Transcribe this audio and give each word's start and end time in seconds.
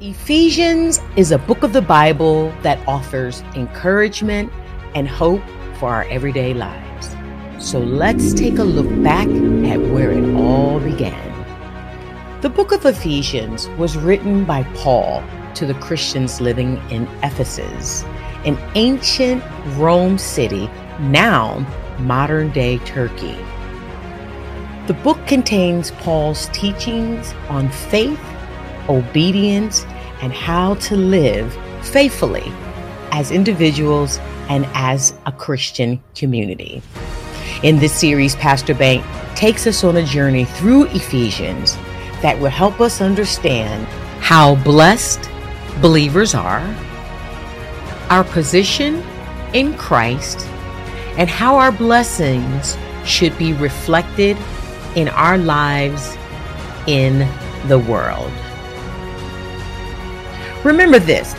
Ephesians 0.00 1.00
is 1.16 1.32
a 1.32 1.38
book 1.38 1.64
of 1.64 1.72
the 1.72 1.82
Bible 1.82 2.54
that 2.62 2.78
offers 2.86 3.40
encouragement 3.56 4.52
and 4.94 5.08
hope 5.08 5.42
for 5.80 5.88
our 5.88 6.04
everyday 6.04 6.54
lives. 6.54 7.16
So 7.58 7.80
let's 7.80 8.32
take 8.32 8.58
a 8.58 8.62
look 8.62 8.86
back 9.02 9.26
at 9.26 9.80
where 9.92 10.12
it 10.12 10.36
all 10.36 10.78
began. 10.78 11.34
The 12.42 12.48
book 12.48 12.70
of 12.70 12.86
Ephesians 12.86 13.68
was 13.70 13.96
written 13.96 14.44
by 14.44 14.62
Paul 14.76 15.20
to 15.56 15.66
the 15.66 15.74
Christians 15.74 16.40
living 16.40 16.76
in 16.90 17.08
Ephesus, 17.24 18.04
an 18.44 18.56
ancient 18.76 19.42
Rome 19.78 20.16
city, 20.16 20.68
now 21.00 21.58
modern 21.98 22.52
day 22.52 22.78
Turkey. 22.84 23.36
The 24.86 24.96
book 25.02 25.18
contains 25.26 25.90
Paul's 25.90 26.48
teachings 26.52 27.32
on 27.48 27.68
faith 27.68 28.20
obedience, 28.88 29.84
and 30.20 30.32
how 30.32 30.74
to 30.74 30.96
live 30.96 31.56
faithfully 31.82 32.52
as 33.12 33.30
individuals 33.30 34.18
and 34.48 34.66
as 34.74 35.14
a 35.26 35.32
Christian 35.32 36.02
community. 36.14 36.82
In 37.62 37.78
this 37.78 37.92
series, 37.92 38.34
Pastor 38.36 38.74
Bank 38.74 39.04
takes 39.34 39.66
us 39.66 39.84
on 39.84 39.96
a 39.96 40.04
journey 40.04 40.44
through 40.44 40.86
Ephesians 40.86 41.76
that 42.22 42.38
will 42.38 42.50
help 42.50 42.80
us 42.80 43.00
understand 43.00 43.86
how 44.20 44.56
blessed 44.56 45.28
believers 45.80 46.34
are, 46.34 46.62
our 48.10 48.24
position 48.24 49.02
in 49.54 49.76
Christ, 49.76 50.46
and 51.16 51.28
how 51.28 51.56
our 51.56 51.72
blessings 51.72 52.76
should 53.04 53.36
be 53.38 53.52
reflected 53.54 54.36
in 54.96 55.08
our 55.08 55.38
lives 55.38 56.16
in 56.86 57.28
the 57.68 57.78
world. 57.78 58.32
Remember 60.64 60.98
this 60.98 61.36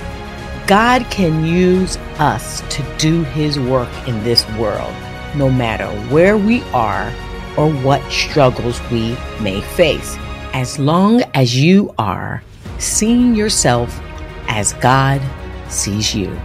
God 0.65 1.05
can 1.11 1.43
use 1.43 1.97
us 2.19 2.61
to 2.73 2.95
do 2.97 3.23
His 3.23 3.59
work 3.59 3.89
in 4.07 4.23
this 4.23 4.47
world, 4.51 4.93
no 5.35 5.49
matter 5.49 5.87
where 6.09 6.37
we 6.37 6.63
are 6.71 7.11
or 7.57 7.69
what 7.69 8.01
struggles 8.09 8.79
we 8.89 9.17
may 9.41 9.59
face, 9.59 10.15
as 10.53 10.79
long 10.79 11.21
as 11.33 11.59
you 11.59 11.93
are 11.97 12.41
seeing 12.77 13.35
yourself 13.35 13.99
as 14.47 14.71
God 14.75 15.21
sees 15.67 16.15
you. 16.15 16.39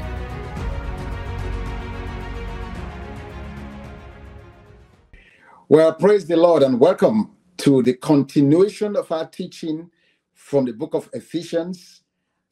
Well, 5.69 5.95
praise 5.95 6.27
the 6.27 6.37
Lord 6.37 6.65
and 6.65 6.81
welcome 6.81 7.37
to 7.59 7.85
the 7.85 7.95
continuation 7.95 8.97
of 8.97 9.13
our 9.13 9.27
teaching 9.29 9.93
from 10.33 10.65
the 10.65 10.73
book 10.73 10.95
of 10.95 11.09
Ephesians 11.13 12.01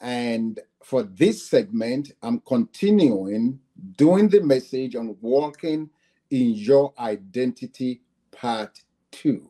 and 0.02 0.58
for 0.84 1.04
this 1.04 1.48
segment, 1.48 2.12
I'm 2.22 2.40
continuing 2.40 3.60
doing 3.96 4.28
the 4.28 4.42
message 4.42 4.96
on 4.96 5.16
walking 5.20 5.90
in 6.30 6.50
your 6.54 6.92
identity, 6.98 8.02
part 8.32 8.80
two. 9.12 9.48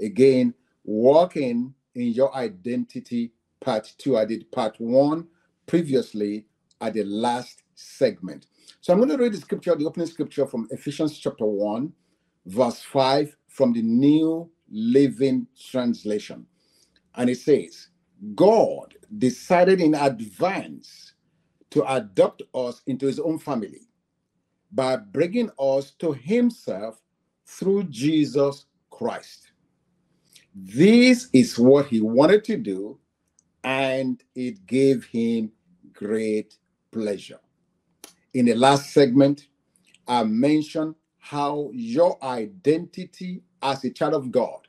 Again, 0.00 0.54
walking 0.84 1.72
in 1.94 2.08
your 2.08 2.34
identity, 2.34 3.32
part 3.60 3.92
two. 3.96 4.18
I 4.18 4.24
did 4.24 4.50
part 4.50 4.74
one 4.78 5.28
previously 5.66 6.46
at 6.80 6.94
the 6.94 7.04
last 7.04 7.62
segment. 7.76 8.46
So 8.80 8.92
I'm 8.92 8.98
going 8.98 9.10
to 9.10 9.16
read 9.16 9.32
the 9.32 9.38
scripture, 9.38 9.76
the 9.76 9.86
opening 9.86 10.08
scripture 10.08 10.46
from 10.46 10.66
Ephesians 10.72 11.16
chapter 11.16 11.44
1, 11.44 11.92
verse 12.46 12.82
5 12.82 13.36
from 13.46 13.72
the 13.72 13.82
New 13.82 14.50
Living 14.68 15.46
Translation. 15.70 16.46
And 17.14 17.30
it 17.30 17.38
says, 17.38 17.88
God 18.34 18.94
decided 19.18 19.80
in 19.80 19.94
advance 19.94 21.14
to 21.70 21.84
adopt 21.92 22.42
us 22.54 22.82
into 22.86 23.06
his 23.06 23.18
own 23.18 23.38
family 23.38 23.88
by 24.70 24.96
bringing 24.96 25.50
us 25.58 25.92
to 25.92 26.12
himself 26.12 27.00
through 27.46 27.84
Jesus 27.84 28.66
Christ. 28.90 29.52
This 30.54 31.28
is 31.32 31.58
what 31.58 31.86
he 31.86 32.00
wanted 32.00 32.44
to 32.44 32.56
do, 32.56 32.98
and 33.64 34.22
it 34.34 34.66
gave 34.66 35.04
him 35.06 35.50
great 35.92 36.56
pleasure. 36.90 37.40
In 38.34 38.46
the 38.46 38.54
last 38.54 38.92
segment, 38.92 39.48
I 40.06 40.24
mentioned 40.24 40.94
how 41.18 41.70
your 41.72 42.22
identity 42.24 43.42
as 43.62 43.84
a 43.84 43.90
child 43.90 44.14
of 44.14 44.30
God 44.30 44.60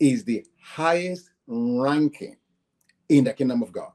is 0.00 0.24
the 0.24 0.44
highest 0.60 1.30
ranking 1.46 2.36
in 3.08 3.24
the 3.24 3.32
kingdom 3.32 3.62
of 3.62 3.72
God. 3.72 3.92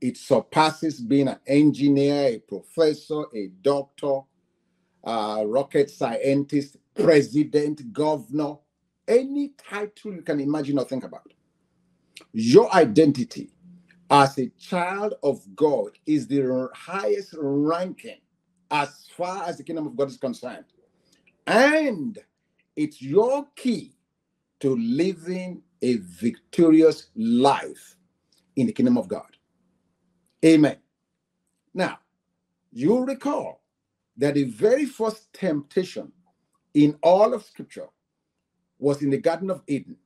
It 0.00 0.16
surpasses 0.16 1.00
being 1.00 1.28
an 1.28 1.38
engineer, 1.46 2.28
a 2.28 2.38
professor, 2.38 3.22
a 3.34 3.48
doctor, 3.62 4.20
a 5.04 5.44
rocket 5.46 5.90
scientist, 5.90 6.76
president, 6.94 7.92
governor, 7.92 8.56
any 9.08 9.50
title 9.56 10.14
you 10.14 10.22
can 10.22 10.40
imagine 10.40 10.78
or 10.78 10.84
think 10.84 11.04
about. 11.04 11.32
Your 12.32 12.72
identity 12.74 13.52
as 14.10 14.38
a 14.38 14.48
child 14.58 15.14
of 15.22 15.40
God 15.56 15.92
is 16.06 16.26
the 16.26 16.68
highest 16.74 17.34
ranking 17.38 18.20
as 18.70 19.08
far 19.16 19.44
as 19.44 19.56
the 19.56 19.64
kingdom 19.64 19.86
of 19.86 19.96
God 19.96 20.08
is 20.08 20.16
concerned. 20.16 20.64
And 21.46 22.18
it's 22.74 23.00
your 23.00 23.46
key 23.56 23.94
to 24.60 24.76
living 24.76 25.62
a 25.82 25.96
victorious 25.98 27.08
life 27.14 27.96
in 28.56 28.66
the 28.66 28.72
kingdom 28.72 28.98
of 28.98 29.08
God. 29.08 29.36
Amen. 30.44 30.78
Now, 31.74 31.98
you'll 32.72 33.06
recall 33.06 33.62
that 34.16 34.34
the 34.34 34.44
very 34.44 34.86
first 34.86 35.32
temptation 35.32 36.12
in 36.74 36.98
all 37.02 37.34
of 37.34 37.44
Scripture 37.44 37.88
was 38.78 39.02
in 39.02 39.10
the 39.10 39.18
Garden 39.18 39.50
of 39.50 39.62
Eden. 39.66 39.96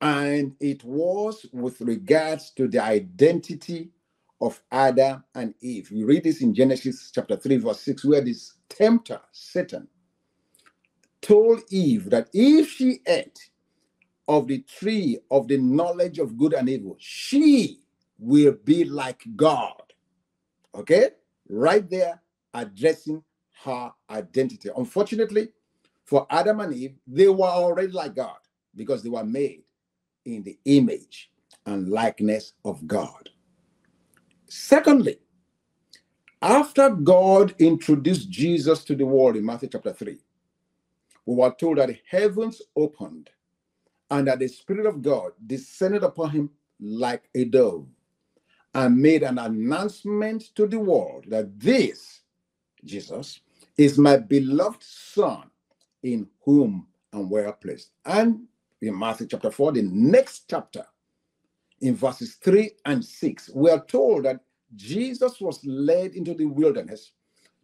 And 0.00 0.54
it 0.60 0.84
was 0.84 1.46
with 1.52 1.80
regards 1.80 2.50
to 2.52 2.68
the 2.68 2.82
identity 2.82 3.90
of 4.40 4.60
Adam 4.70 5.24
and 5.34 5.54
Eve. 5.60 5.90
We 5.92 6.04
read 6.04 6.24
this 6.24 6.42
in 6.42 6.54
Genesis 6.54 7.10
chapter 7.14 7.36
3, 7.36 7.58
verse 7.58 7.80
6, 7.80 8.04
where 8.04 8.20
this 8.20 8.54
tempter, 8.68 9.20
Satan, 9.32 9.88
told 11.22 11.62
Eve 11.70 12.10
that 12.10 12.28
if 12.34 12.70
she 12.70 13.00
ate 13.06 13.50
of 14.28 14.48
the 14.48 14.60
tree 14.78 15.18
of 15.30 15.48
the 15.48 15.58
knowledge 15.58 16.18
of 16.18 16.38
good 16.38 16.54
and 16.54 16.68
evil, 16.68 16.96
she 16.98 17.80
will 18.18 18.52
be 18.64 18.84
like 18.84 19.22
God. 19.36 19.82
Okay? 20.74 21.10
Right 21.48 21.88
there, 21.88 22.20
addressing 22.54 23.22
her 23.64 23.92
identity. 24.10 24.70
Unfortunately, 24.76 25.48
for 26.04 26.26
Adam 26.30 26.60
and 26.60 26.74
Eve, 26.74 26.94
they 27.06 27.28
were 27.28 27.46
already 27.46 27.92
like 27.92 28.14
God 28.14 28.38
because 28.74 29.02
they 29.02 29.08
were 29.08 29.24
made 29.24 29.62
in 30.24 30.42
the 30.42 30.58
image 30.64 31.30
and 31.66 31.88
likeness 31.88 32.52
of 32.64 32.86
God. 32.86 33.30
Secondly, 34.48 35.18
after 36.42 36.90
God 36.90 37.54
introduced 37.58 38.30
Jesus 38.30 38.84
to 38.84 38.94
the 38.94 39.06
world 39.06 39.36
in 39.36 39.46
Matthew 39.46 39.70
chapter 39.70 39.92
3, 39.92 40.18
we 41.26 41.34
were 41.34 41.54
told 41.58 41.78
that 41.78 41.96
heavens 42.08 42.60
opened 42.76 43.30
and 44.14 44.28
that 44.28 44.38
the 44.38 44.46
Spirit 44.46 44.86
of 44.86 45.02
God 45.02 45.32
descended 45.44 46.04
upon 46.04 46.30
him 46.30 46.50
like 46.80 47.28
a 47.34 47.44
dove 47.44 47.86
and 48.72 48.96
made 48.96 49.24
an 49.24 49.38
announcement 49.38 50.54
to 50.54 50.68
the 50.68 50.78
world 50.78 51.24
that 51.28 51.58
this, 51.58 52.20
Jesus, 52.84 53.40
is 53.76 53.98
my 53.98 54.16
beloved 54.16 54.84
Son 54.84 55.50
in 56.04 56.28
whom 56.44 56.86
I'm 57.12 57.28
well 57.28 57.52
pleased. 57.54 57.90
And 58.04 58.46
in 58.80 58.96
Matthew 58.96 59.26
chapter 59.26 59.50
4, 59.50 59.72
the 59.72 59.82
next 59.82 60.44
chapter, 60.48 60.84
in 61.80 61.96
verses 61.96 62.34
3 62.36 62.70
and 62.84 63.04
6, 63.04 63.50
we 63.52 63.70
are 63.70 63.84
told 63.84 64.26
that 64.26 64.40
Jesus 64.76 65.40
was 65.40 65.58
led 65.64 66.12
into 66.12 66.34
the 66.34 66.46
wilderness 66.46 67.12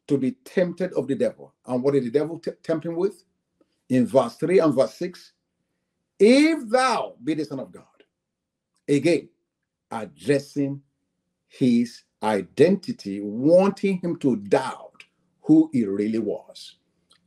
to 0.08 0.19
be 0.19 0.32
tempted 0.44 0.93
of 0.94 1.06
the 1.06 1.14
devil. 1.14 1.55
And 1.64 1.81
what 1.81 1.94
did 1.94 2.05
the 2.05 2.11
devil 2.11 2.43
tempt 2.64 2.87
him 2.87 2.96
with? 2.96 3.23
In 3.88 4.05
verse 4.06 4.35
3 4.35 4.58
and 4.58 4.75
verse 4.75 4.94
6, 4.94 5.32
if 6.20 6.69
thou 6.70 7.17
be 7.25 7.34
the 7.34 7.46
Son 7.46 7.61
of 7.61 7.72
God. 7.72 7.84
Again, 8.88 9.31
addressing 9.90 10.82
his 11.49 12.02
identity, 12.22 13.20
wanting 13.22 13.99
him 14.00 14.17
to 14.19 14.37
doubt 14.37 15.05
who 15.43 15.70
he 15.72 15.87
really 15.87 16.19
was. 16.19 16.76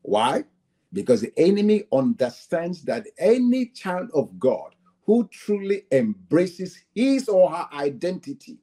Why? 0.04 0.46
Because 0.94 1.22
the 1.22 1.34
enemy 1.38 1.86
understands 1.94 2.84
that 2.86 3.08
any 3.18 3.68
child 3.68 4.10
of 4.14 4.40
God 4.40 4.76
who 5.06 5.28
truly 5.32 5.84
embraces 5.92 6.80
his 6.96 7.30
or 7.30 7.52
her 7.52 7.68
identity 7.74 8.60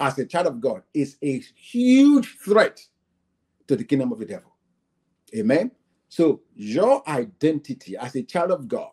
as 0.00 0.18
a 0.18 0.26
child 0.26 0.48
of 0.48 0.60
God 0.60 0.82
is 0.94 1.16
a 1.22 1.40
huge 1.56 2.38
threat 2.44 2.80
to 3.68 3.76
the 3.76 3.84
kingdom 3.84 4.12
of 4.12 4.20
the 4.20 4.26
devil. 4.26 4.52
Amen. 5.36 5.72
So, 6.08 6.42
your 6.56 7.08
identity 7.08 7.96
as 7.96 8.16
a 8.16 8.22
child 8.22 8.52
of 8.52 8.68
God 8.68 8.92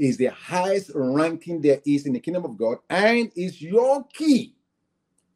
is 0.00 0.16
the 0.16 0.26
highest 0.26 0.90
ranking 0.94 1.60
there 1.60 1.80
is 1.84 2.06
in 2.06 2.14
the 2.14 2.20
kingdom 2.20 2.44
of 2.46 2.56
God 2.56 2.78
and 2.88 3.30
is 3.36 3.60
your 3.60 4.02
key 4.14 4.54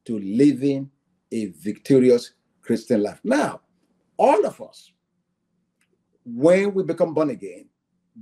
to 0.07 0.19
living 0.19 0.91
a 1.31 1.47
victorious 1.47 2.33
Christian 2.63 3.03
life. 3.03 3.21
Now, 3.23 3.61
all 4.17 4.47
of 4.47 4.61
us, 4.63 4.91
when 6.25 6.73
we 6.73 6.83
become 6.83 7.13
born 7.13 7.29
again, 7.29 7.67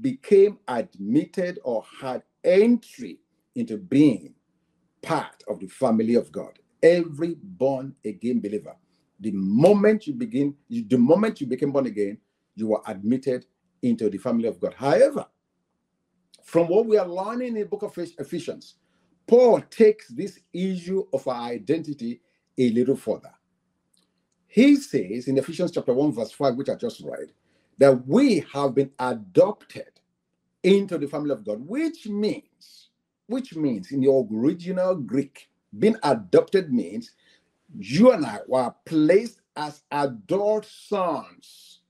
became 0.01 0.59
admitted 0.67 1.61
or 1.63 1.85
had 2.01 2.25
entry 2.43 3.21
into 3.55 3.77
being 3.77 4.35
part 5.01 5.45
of 5.49 5.61
the 5.61 5.69
family 5.69 6.17
of 6.17 6.33
God. 6.33 6.59
Every 6.83 7.37
born 7.41 7.95
again 8.05 8.41
believer, 8.41 8.75
the 9.21 9.31
moment 9.31 10.09
you 10.09 10.15
begin, 10.15 10.57
the 10.69 10.97
moment 10.99 11.41
you 11.41 11.47
became 11.47 11.71
born 11.71 11.87
again, 11.87 12.19
you 12.57 12.67
were 12.67 12.83
admitted 12.89 13.47
into 13.83 14.11
the 14.11 14.19
family 14.19 14.49
of 14.49 14.59
God. 14.59 14.75
However, 14.75 15.27
from 16.43 16.69
what 16.69 16.87
we 16.87 16.97
are 16.97 17.09
learning 17.09 17.49
in 17.49 17.55
the 17.55 17.65
book 17.65 17.83
of 17.83 17.97
Ephesians, 17.97 18.75
Paul 19.27 19.61
takes 19.71 20.09
this 20.09 20.39
issue 20.53 21.05
of 21.13 21.27
our 21.29 21.51
identity 21.51 22.21
a 22.59 22.71
little 22.71 22.97
further. 22.97 23.33
He 24.47 24.77
says 24.77 25.29
in 25.29 25.39
Ephesians 25.39 25.71
chapter 25.73 25.95
1, 25.95 26.13
verse 26.13 26.33
5, 26.33 26.57
which 26.57 26.69
I 26.69 26.75
just 26.75 27.01
read, 27.01 27.33
that 27.79 28.07
we 28.07 28.45
have 28.53 28.75
been 28.75 28.91
adopted 28.99 29.89
into 30.63 30.99
the 30.99 31.09
family 31.09 31.31
of 31.31 31.45
God, 31.45 31.67
which 31.67 32.07
means, 32.07 32.91
which 33.27 33.57
means 33.57 33.93
in 33.93 34.01
the 34.01 34.11
original 34.11 34.95
Greek, 34.95 35.49
being 35.79 35.97
adopted 36.03 36.73
means 36.73 37.13
you 37.79 38.13
and 38.13 38.27
I 38.27 38.41
were 38.47 38.75
placed 38.85 39.41
as 39.57 39.83
adult 39.91 40.67
sons 40.67 41.81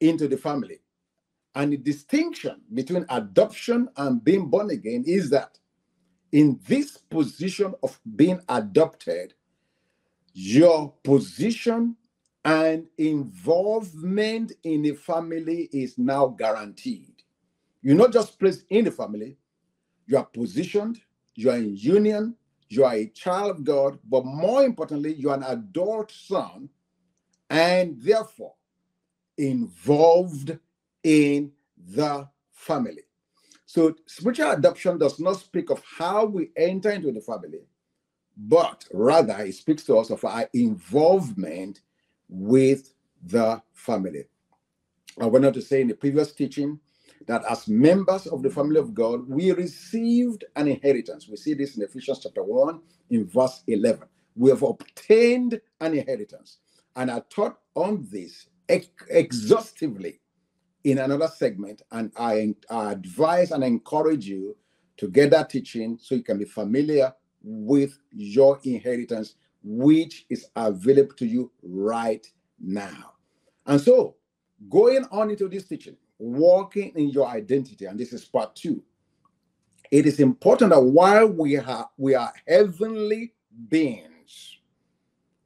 into 0.00 0.26
the 0.28 0.36
family. 0.36 0.80
And 1.56 1.72
the 1.72 1.78
distinction 1.78 2.60
between 2.72 3.06
adoption 3.08 3.88
and 3.96 4.22
being 4.22 4.50
born 4.50 4.68
again 4.70 5.04
is 5.06 5.30
that 5.30 5.58
in 6.30 6.60
this 6.68 6.98
position 6.98 7.74
of 7.82 7.98
being 8.14 8.40
adopted, 8.50 9.32
your 10.34 10.92
position 11.02 11.96
and 12.44 12.86
involvement 12.98 14.52
in 14.64 14.82
the 14.82 14.92
family 14.92 15.70
is 15.72 15.96
now 15.96 16.26
guaranteed. 16.26 17.22
You're 17.80 17.96
not 17.96 18.12
just 18.12 18.38
placed 18.38 18.64
in 18.68 18.84
the 18.84 18.90
family, 18.90 19.38
you 20.06 20.18
are 20.18 20.26
positioned, 20.26 21.00
you 21.36 21.50
are 21.50 21.56
in 21.56 21.74
union, 21.74 22.36
you 22.68 22.84
are 22.84 22.92
a 22.92 23.06
child 23.06 23.50
of 23.50 23.64
God, 23.64 23.98
but 24.04 24.26
more 24.26 24.62
importantly, 24.62 25.14
you 25.14 25.30
are 25.30 25.36
an 25.36 25.44
adult 25.44 26.12
son 26.12 26.68
and 27.48 27.96
therefore 28.02 28.54
involved 29.38 30.58
in 31.06 31.52
the 31.94 32.28
family. 32.52 33.02
So, 33.64 33.94
spiritual 34.06 34.50
adoption 34.50 34.98
does 34.98 35.20
not 35.20 35.38
speak 35.38 35.70
of 35.70 35.80
how 35.98 36.24
we 36.24 36.50
enter 36.56 36.90
into 36.90 37.12
the 37.12 37.20
family, 37.20 37.60
but 38.36 38.84
rather 38.92 39.38
it 39.38 39.54
speaks 39.54 39.84
to 39.84 39.98
us 39.98 40.10
of 40.10 40.24
our 40.24 40.48
involvement 40.52 41.80
with 42.28 42.92
the 43.24 43.62
family. 43.72 44.24
I 45.20 45.26
went 45.26 45.44
on 45.44 45.52
to 45.52 45.62
say 45.62 45.80
in 45.80 45.88
the 45.88 45.94
previous 45.94 46.32
teaching 46.32 46.80
that 47.28 47.44
as 47.48 47.68
members 47.68 48.26
of 48.26 48.42
the 48.42 48.50
family 48.50 48.80
of 48.80 48.92
God, 48.92 49.28
we 49.28 49.52
received 49.52 50.44
an 50.56 50.66
inheritance. 50.66 51.28
We 51.28 51.36
see 51.36 51.54
this 51.54 51.76
in 51.76 51.84
Ephesians 51.84 52.20
chapter 52.20 52.42
1 52.42 52.80
in 53.10 53.26
verse 53.26 53.62
11. 53.68 54.08
We 54.34 54.50
have 54.50 54.62
obtained 54.62 55.60
an 55.80 55.96
inheritance. 55.96 56.58
And 56.96 57.12
I 57.12 57.22
taught 57.30 57.58
on 57.76 58.08
this 58.10 58.48
ex- 58.68 58.88
exhaustively 59.08 60.20
in 60.86 60.98
another 60.98 61.26
segment. 61.26 61.82
And 61.90 62.12
I, 62.16 62.54
I 62.70 62.92
advise 62.92 63.50
and 63.50 63.64
encourage 63.64 64.26
you 64.26 64.56
to 64.98 65.08
get 65.08 65.30
that 65.30 65.50
teaching 65.50 65.98
so 66.00 66.14
you 66.14 66.22
can 66.22 66.38
be 66.38 66.44
familiar 66.44 67.12
with 67.42 67.98
your 68.12 68.60
inheritance, 68.62 69.34
which 69.64 70.26
is 70.30 70.46
available 70.54 71.14
to 71.16 71.26
you 71.26 71.50
right 71.64 72.24
now. 72.60 73.14
And 73.66 73.80
so, 73.80 74.14
going 74.70 75.04
on 75.10 75.28
into 75.30 75.48
this 75.48 75.66
teaching, 75.66 75.96
walking 76.20 76.92
in 76.94 77.08
your 77.08 77.26
identity, 77.26 77.86
and 77.86 77.98
this 77.98 78.12
is 78.12 78.24
part 78.24 78.54
two. 78.54 78.80
It 79.90 80.06
is 80.06 80.20
important 80.20 80.70
that 80.70 80.80
while 80.80 81.26
we 81.26 81.54
have 81.54 81.86
we 81.96 82.14
are 82.14 82.32
heavenly 82.46 83.34
beings, 83.68 84.58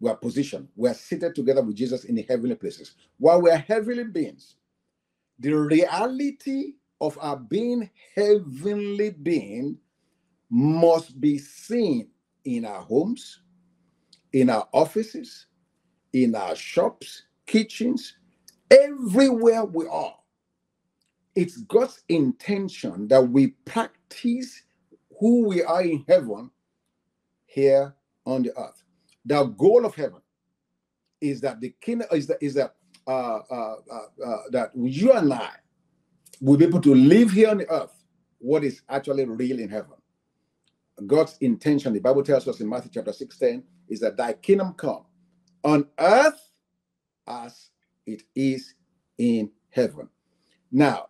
we 0.01 0.11
are 0.11 0.17
positioned, 0.17 0.69
we 0.77 0.91
are 0.91 0.95
seated 0.95 1.35
together 1.35 1.63
with 1.63 1.77
Jesus 1.77 2.05
in 2.05 2.15
the 2.15 2.27
heavenly 2.29 2.57
places. 2.57 2.95
While 3.19 3.41
we 3.41 3.51
are 3.51 3.59
heavenly 3.59 4.05
beings, 4.05 4.57
the 5.41 5.53
reality 5.53 6.75
of 7.01 7.19
our 7.21 7.37
being 7.37 7.91
heavenly 8.15 9.11
being 9.11 9.79
must 10.51 11.21
be 11.21 11.39
seen 11.39 12.09
in 12.45 12.65
our 12.65 12.83
homes, 12.83 13.41
in 14.33 14.51
our 14.51 14.69
offices, 14.73 15.47
in 16.13 16.35
our 16.35 16.55
shops, 16.55 17.25
kitchens, 17.47 18.17
everywhere 18.71 19.65
we 19.65 19.87
are 19.87 20.15
it's 21.35 21.59
God's 21.59 22.03
intention 22.09 23.09
that 23.09 23.23
we 23.23 23.49
practice 23.65 24.63
who 25.19 25.47
we 25.47 25.63
are 25.63 25.83
in 25.83 26.05
heaven 26.09 26.51
here 27.47 27.95
on 28.27 28.43
the 28.43 28.57
earth. 28.59 28.83
The 29.25 29.45
goal 29.45 29.85
of 29.85 29.95
heaven 29.95 30.21
is 31.21 31.41
that 31.43 31.61
the 31.61 31.75
kingdom 31.81 32.09
is 32.13 32.27
that 32.27 32.39
is 32.43 32.55
that 32.55 32.75
Uh, 33.11 33.43
uh, 33.51 33.77
uh, 34.25 34.37
that 34.53 34.71
you 34.77 35.11
and 35.11 35.33
I 35.33 35.51
will 36.41 36.57
be 36.57 36.65
able 36.65 36.81
to 36.83 36.95
live 36.95 37.33
here 37.33 37.51
on 37.51 37.59
the 37.59 37.69
earth 37.69 38.05
what 38.39 38.63
is 38.63 38.83
actually 38.89 39.25
real 39.25 39.59
in 39.59 39.69
heaven. 39.69 39.97
God's 41.09 41.37
intention, 41.41 41.93
the 41.93 41.99
Bible 41.99 42.23
tells 42.23 42.47
us 42.47 42.61
in 42.61 42.69
Matthew 42.69 42.93
chapter 42.95 43.13
16, 43.13 43.65
is 43.89 43.99
that 43.99 44.17
thy 44.17 44.35
kingdom 44.35 44.75
come 44.75 45.07
on 45.65 45.89
earth 45.99 46.41
as 47.27 47.71
it 48.07 48.23
is 48.37 48.75
in 49.19 49.51
heaven. 49.71 50.09
Now, 50.71 51.07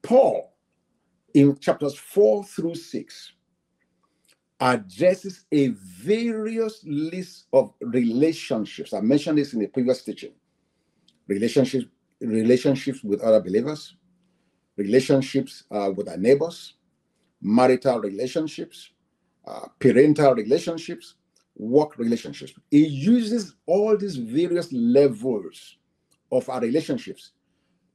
Paul, 0.00 0.56
in 1.34 1.58
chapters 1.58 1.94
4 1.94 2.42
through 2.44 2.76
6, 2.76 3.32
addresses 4.62 5.44
a 5.50 5.68
various 5.68 6.84
list 6.84 7.46
of 7.52 7.74
relationships. 7.80 8.92
I 8.94 9.00
mentioned 9.00 9.38
this 9.38 9.54
in 9.54 9.58
the 9.58 9.66
previous 9.66 10.04
teaching. 10.04 10.34
Relationships, 11.26 11.86
relationships 12.20 13.02
with 13.02 13.20
other 13.22 13.40
believers, 13.40 13.96
relationships 14.76 15.64
uh, 15.72 15.90
with 15.94 16.08
our 16.08 16.16
neighbors, 16.16 16.74
marital 17.40 18.00
relationships, 18.00 18.90
uh, 19.48 19.66
parental 19.80 20.32
relationships, 20.36 21.16
work 21.56 21.98
relationships. 21.98 22.52
It 22.70 22.88
uses 22.88 23.56
all 23.66 23.96
these 23.96 24.16
various 24.16 24.72
levels 24.72 25.76
of 26.30 26.48
our 26.48 26.60
relationships 26.60 27.32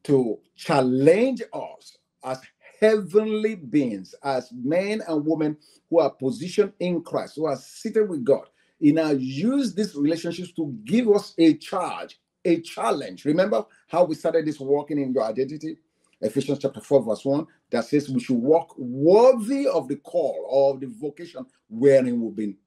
to 0.03 0.37
challenge 0.57 1.43
us 1.53 1.97
as 2.25 2.41
heavenly 2.79 3.55
beings, 3.55 4.15
as 4.23 4.51
men 4.51 5.01
and 5.07 5.25
women 5.25 5.57
who 5.89 5.99
are 5.99 6.11
positioned 6.11 6.73
in 6.79 7.01
Christ, 7.01 7.35
who 7.35 7.45
are 7.45 7.57
seated 7.57 8.09
with 8.09 8.23
God. 8.23 8.45
He 8.79 8.91
now 8.91 9.11
use 9.11 9.73
these 9.73 9.95
relationships 9.95 10.51
to 10.53 10.77
give 10.83 11.09
us 11.09 11.33
a 11.37 11.55
charge, 11.55 12.19
a 12.45 12.61
challenge. 12.61 13.25
Remember 13.25 13.65
how 13.87 14.03
we 14.03 14.15
started 14.15 14.45
this 14.45 14.59
walking 14.59 14.99
in 14.99 15.13
your 15.13 15.23
identity? 15.23 15.77
Ephesians 16.21 16.59
chapter 16.59 16.81
4, 16.81 17.03
verse 17.03 17.25
1, 17.25 17.45
that 17.71 17.85
says 17.85 18.09
we 18.09 18.19
should 18.19 18.37
walk 18.37 18.73
worthy 18.77 19.67
of 19.67 19.87
the 19.87 19.97
call 19.97 20.73
of 20.73 20.79
the 20.79 20.87
vocation 20.87 21.45
wherein 21.69 22.21
we've 22.21 22.35
been 22.35 22.57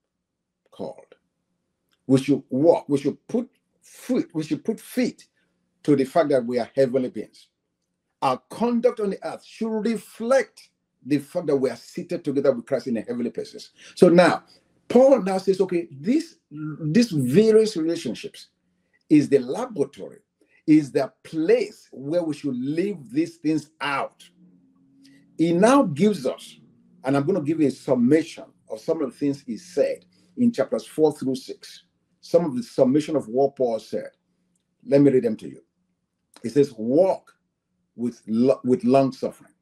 called. 0.70 1.14
We 2.06 2.20
should 2.20 2.42
walk, 2.48 2.88
we 2.88 2.98
should 2.98 3.18
put 3.28 3.48
foot, 3.82 4.30
we 4.34 4.44
should 4.44 4.64
put 4.64 4.80
feet 4.80 5.26
to 5.82 5.96
the 5.96 6.04
fact 6.04 6.30
that 6.30 6.44
we 6.44 6.58
are 6.58 6.70
heavenly 6.74 7.10
beings. 7.10 7.48
Our 8.22 8.40
conduct 8.50 9.00
on 9.00 9.10
the 9.10 9.26
earth 9.26 9.44
should 9.44 9.86
reflect 9.86 10.68
the 11.04 11.18
fact 11.18 11.46
that 11.46 11.56
we 11.56 11.70
are 11.70 11.76
seated 11.76 12.24
together 12.24 12.52
with 12.52 12.66
Christ 12.66 12.86
in 12.86 12.94
the 12.94 13.00
heavenly 13.00 13.30
places. 13.30 13.70
So 13.94 14.08
now, 14.08 14.44
Paul 14.88 15.22
now 15.22 15.38
says, 15.38 15.60
okay, 15.60 15.88
this 15.90 16.36
these 16.50 17.10
various 17.10 17.76
relationships 17.76 18.48
is 19.08 19.28
the 19.28 19.38
laboratory, 19.38 20.18
is 20.66 20.92
the 20.92 21.12
place 21.22 21.88
where 21.92 22.22
we 22.22 22.34
should 22.34 22.56
live 22.56 22.98
these 23.10 23.36
things 23.36 23.70
out. 23.80 24.28
He 25.38 25.52
now 25.52 25.84
gives 25.84 26.26
us, 26.26 26.58
and 27.04 27.16
I'm 27.16 27.24
going 27.24 27.38
to 27.38 27.44
give 27.44 27.60
you 27.60 27.68
a 27.68 27.72
summation 27.72 28.44
of 28.68 28.80
some 28.80 29.00
of 29.00 29.10
the 29.10 29.16
things 29.16 29.42
he 29.42 29.56
said 29.56 30.04
in 30.36 30.52
chapters 30.52 30.86
four 30.86 31.12
through 31.16 31.36
six. 31.36 31.84
Some 32.20 32.44
of 32.44 32.54
the 32.54 32.62
summation 32.62 33.16
of 33.16 33.26
what 33.28 33.56
Paul 33.56 33.78
said. 33.78 34.10
Let 34.86 35.00
me 35.00 35.10
read 35.10 35.24
them 35.24 35.36
to 35.36 35.48
you. 35.48 35.62
He 36.42 36.50
says, 36.50 36.72
walk 36.76 37.34
with, 38.00 38.22
with 38.64 38.84
long 38.84 39.12
suffering. 39.12 39.52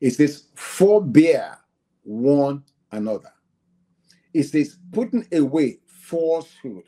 It 0.00 0.12
says, 0.12 0.48
forbear 0.54 1.58
one 2.02 2.62
another. 2.92 3.32
It 4.32 4.44
says, 4.44 4.78
putting 4.92 5.26
away 5.32 5.80
falsehood. 5.86 6.84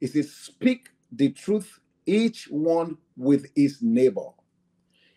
It 0.00 0.12
says, 0.12 0.30
speak 0.32 0.90
the 1.10 1.30
truth, 1.30 1.80
each 2.04 2.46
one 2.50 2.98
with 3.16 3.46
his 3.54 3.80
neighbor. 3.80 4.30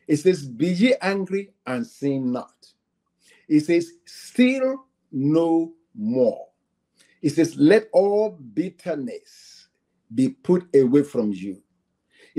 It 0.10 0.18
says, 0.18 0.44
Be 0.44 0.70
ye 0.70 0.96
angry 1.01 1.51
and 1.68 1.86
sin 1.86 2.32
not. 2.32 2.56
It 3.48 3.60
says, 3.60 3.91
Still 4.06 4.86
no 5.12 5.74
more. 5.96 6.48
It 7.22 7.29
says, 7.29 7.56
Let 7.58 7.89
all 7.94 8.32
bitterness 8.32 9.68
be 10.13 10.29
put 10.29 10.65
away 10.75 11.03
from 11.03 11.32
you. 11.32 11.62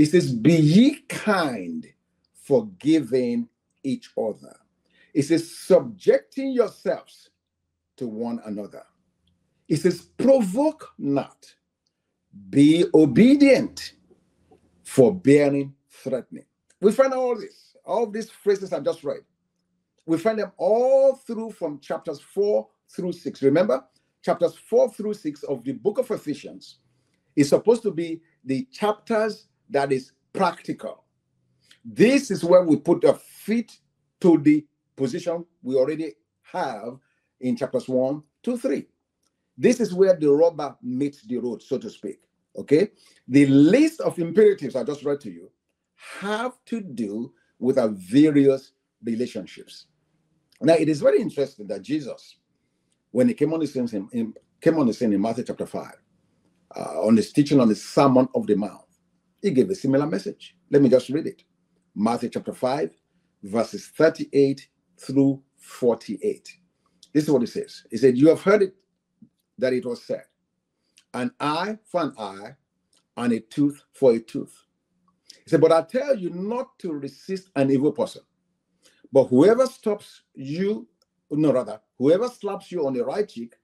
It 0.00 0.06
says, 0.06 0.32
Be 0.32 0.54
ye 0.54 1.00
kind, 1.10 1.86
forgiving 2.32 3.50
each 3.82 4.08
other. 4.16 4.56
It 5.12 5.24
says, 5.24 5.54
Subjecting 5.54 6.52
yourselves 6.52 7.28
to 7.98 8.08
one 8.08 8.40
another. 8.46 8.82
It 9.68 9.76
says, 9.76 10.00
Provoke 10.00 10.88
not, 10.96 11.54
be 12.48 12.86
obedient, 12.94 13.92
forbearing, 14.84 15.74
threatening. 15.90 16.46
We 16.80 16.92
find 16.92 17.12
all 17.12 17.36
this, 17.38 17.76
all 17.84 18.06
these 18.06 18.30
phrases 18.30 18.72
I 18.72 18.80
just 18.80 19.04
read. 19.04 19.20
We 20.06 20.16
find 20.16 20.38
them 20.38 20.52
all 20.56 21.16
through 21.16 21.50
from 21.50 21.78
chapters 21.78 22.20
4 22.20 22.66
through 22.88 23.12
6. 23.12 23.42
Remember, 23.42 23.84
chapters 24.24 24.56
4 24.56 24.94
through 24.94 25.12
6 25.12 25.42
of 25.42 25.62
the 25.62 25.72
book 25.72 25.98
of 25.98 26.10
Ephesians 26.10 26.78
is 27.36 27.50
supposed 27.50 27.82
to 27.82 27.90
be 27.90 28.22
the 28.42 28.66
chapters 28.72 29.48
that 29.70 29.92
is 29.92 30.12
practical. 30.32 31.04
This 31.84 32.30
is 32.30 32.44
where 32.44 32.62
we 32.62 32.76
put 32.76 33.00
the 33.00 33.14
feet 33.14 33.78
to 34.20 34.38
the 34.38 34.66
position 34.96 35.44
we 35.62 35.76
already 35.76 36.14
have 36.52 36.98
in 37.40 37.56
chapters 37.56 37.88
1 37.88 38.22
to 38.42 38.58
3. 38.58 38.86
This 39.56 39.80
is 39.80 39.94
where 39.94 40.16
the 40.16 40.30
rubber 40.30 40.76
meets 40.82 41.22
the 41.22 41.38
road, 41.38 41.62
so 41.62 41.78
to 41.78 41.90
speak. 41.90 42.20
Okay. 42.56 42.90
The 43.28 43.46
list 43.46 44.00
of 44.00 44.18
imperatives 44.18 44.76
I 44.76 44.84
just 44.84 45.04
read 45.04 45.20
to 45.20 45.30
you 45.30 45.50
have 46.20 46.52
to 46.66 46.80
do 46.80 47.32
with 47.58 47.78
our 47.78 47.88
various 47.88 48.72
relationships. 49.04 49.86
Now, 50.60 50.74
it 50.74 50.88
is 50.88 51.00
very 51.00 51.20
interesting 51.20 51.66
that 51.68 51.82
Jesus, 51.82 52.36
when 53.10 53.28
he 53.28 53.34
came 53.34 53.52
on 53.52 53.60
the 53.60 53.66
scene, 53.66 54.08
in, 54.12 54.34
came 54.60 54.78
on 54.78 54.86
the 54.86 54.94
scene 54.94 55.12
in 55.12 55.20
Matthew 55.20 55.44
chapter 55.44 55.66
5, 55.66 55.92
uh, 56.76 56.80
on 57.02 57.16
his 57.16 57.32
teaching 57.32 57.60
on 57.60 57.68
the 57.68 57.74
Sermon 57.74 58.28
of 58.34 58.46
the 58.46 58.56
Mount, 58.56 58.82
he 59.42 59.50
gave 59.50 59.70
a 59.70 59.74
similar 59.74 60.06
message. 60.06 60.56
Let 60.70 60.82
me 60.82 60.88
just 60.88 61.08
read 61.10 61.26
it. 61.26 61.44
Matthew 61.94 62.28
chapter 62.30 62.52
5, 62.52 62.90
verses 63.44 63.88
38 63.96 64.68
through 64.98 65.42
48. 65.58 66.56
This 67.12 67.24
is 67.24 67.30
what 67.30 67.42
it 67.42 67.48
says. 67.48 67.84
He 67.90 67.96
said, 67.96 68.16
You 68.16 68.28
have 68.28 68.42
heard 68.42 68.62
it 68.62 68.74
that 69.58 69.72
it 69.72 69.84
was 69.84 70.02
said, 70.02 70.24
an 71.14 71.32
eye 71.40 71.78
for 71.84 72.02
an 72.02 72.14
eye, 72.18 72.56
and 73.16 73.32
a 73.32 73.40
tooth 73.40 73.82
for 73.92 74.12
a 74.12 74.20
tooth. 74.20 74.54
He 75.44 75.50
said, 75.50 75.60
But 75.60 75.72
I 75.72 75.82
tell 75.82 76.16
you 76.16 76.30
not 76.30 76.78
to 76.80 76.92
resist 76.92 77.50
an 77.56 77.70
evil 77.70 77.92
person. 77.92 78.22
But 79.12 79.24
whoever 79.24 79.66
stops 79.66 80.22
you, 80.34 80.88
no, 81.30 81.52
rather, 81.52 81.80
whoever 81.98 82.28
slaps 82.28 82.70
you 82.70 82.86
on 82.86 82.94
the 82.94 83.04
right 83.04 83.28
cheek, 83.28 83.54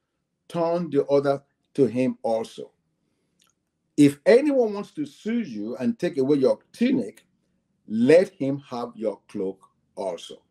turn 0.48 0.90
the 0.90 1.04
other 1.06 1.42
to 1.74 1.86
him 1.86 2.18
also. 2.22 2.72
If 3.96 4.18
anyone 4.26 4.74
wants 4.74 4.90
to 4.92 5.06
sue 5.06 5.40
you 5.40 5.76
and 5.76 5.98
take 5.98 6.18
away 6.18 6.38
your 6.38 6.58
tunic, 6.72 7.24
let 7.88 8.30
him 8.30 8.58
have 8.68 8.92
your 8.94 9.20
cloak 9.28 9.66
also. 9.94 10.42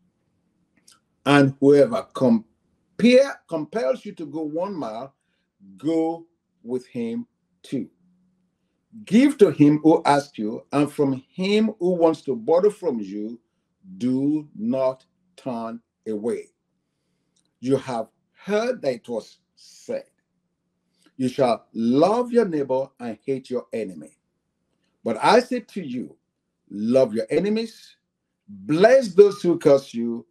And 1.24 1.54
whoever 1.60 2.06
compare, 2.14 3.40
compels 3.48 4.04
you 4.04 4.12
to 4.14 4.26
go 4.26 4.42
one 4.42 4.74
mile, 4.74 5.14
go 5.76 6.26
with 6.62 6.86
him 6.86 7.26
two. 7.62 7.88
Give 9.04 9.36
to 9.38 9.50
him 9.50 9.80
who 9.82 10.02
asks 10.04 10.38
you, 10.38 10.64
and 10.72 10.90
from 10.90 11.22
him 11.28 11.74
who 11.78 11.90
wants 11.90 12.22
to 12.22 12.34
borrow 12.34 12.70
from 12.70 13.00
you, 13.00 13.40
do 13.98 14.48
not 14.56 15.04
turn 15.36 15.80
away. 16.08 16.46
You 17.60 17.76
have 17.76 18.08
heard 18.32 18.80
that 18.82 18.94
it 18.94 19.08
was 19.08 19.38
said, 19.56 20.04
You 21.16 21.28
shall 21.28 21.66
love 21.72 22.30
your 22.32 22.44
neighbor 22.44 22.88
and 23.00 23.18
hate 23.24 23.48
your 23.50 23.66
enemy. 23.72 24.18
But 25.02 25.18
I 25.22 25.40
say 25.40 25.60
to 25.60 25.82
you, 25.82 26.16
love 26.70 27.14
your 27.14 27.26
enemies, 27.30 27.96
bless 28.48 29.14
those 29.14 29.40
who 29.40 29.58
curse 29.58 29.94
you, 29.94 30.26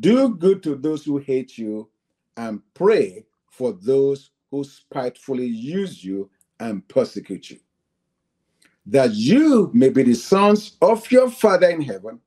do 0.00 0.34
good 0.34 0.62
to 0.64 0.74
those 0.74 1.04
who 1.04 1.18
hate 1.18 1.56
you, 1.56 1.88
and 2.36 2.60
pray 2.74 3.24
for 3.50 3.72
those 3.72 4.30
who 4.50 4.64
spitefully 4.64 5.46
use 5.46 6.04
you 6.04 6.30
and 6.60 6.86
persecute 6.88 7.50
you, 7.50 7.58
that 8.86 9.12
you 9.12 9.70
may 9.72 9.88
be 9.88 10.02
the 10.02 10.14
sons 10.14 10.76
of 10.82 11.10
your 11.10 11.30
Father 11.30 11.70
in 11.70 11.80
heaven. 11.80 12.20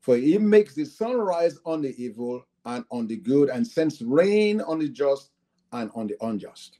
For 0.00 0.16
he 0.16 0.36
makes 0.38 0.74
the 0.74 0.84
sun 0.84 1.16
rise 1.16 1.58
on 1.64 1.80
the 1.80 1.94
evil 2.02 2.44
and 2.66 2.84
on 2.90 3.06
the 3.06 3.16
good, 3.16 3.48
and 3.48 3.66
sends 3.66 4.02
rain 4.02 4.60
on 4.60 4.78
the 4.78 4.88
just 4.88 5.30
and 5.72 5.90
on 5.94 6.06
the 6.06 6.16
unjust. 6.20 6.78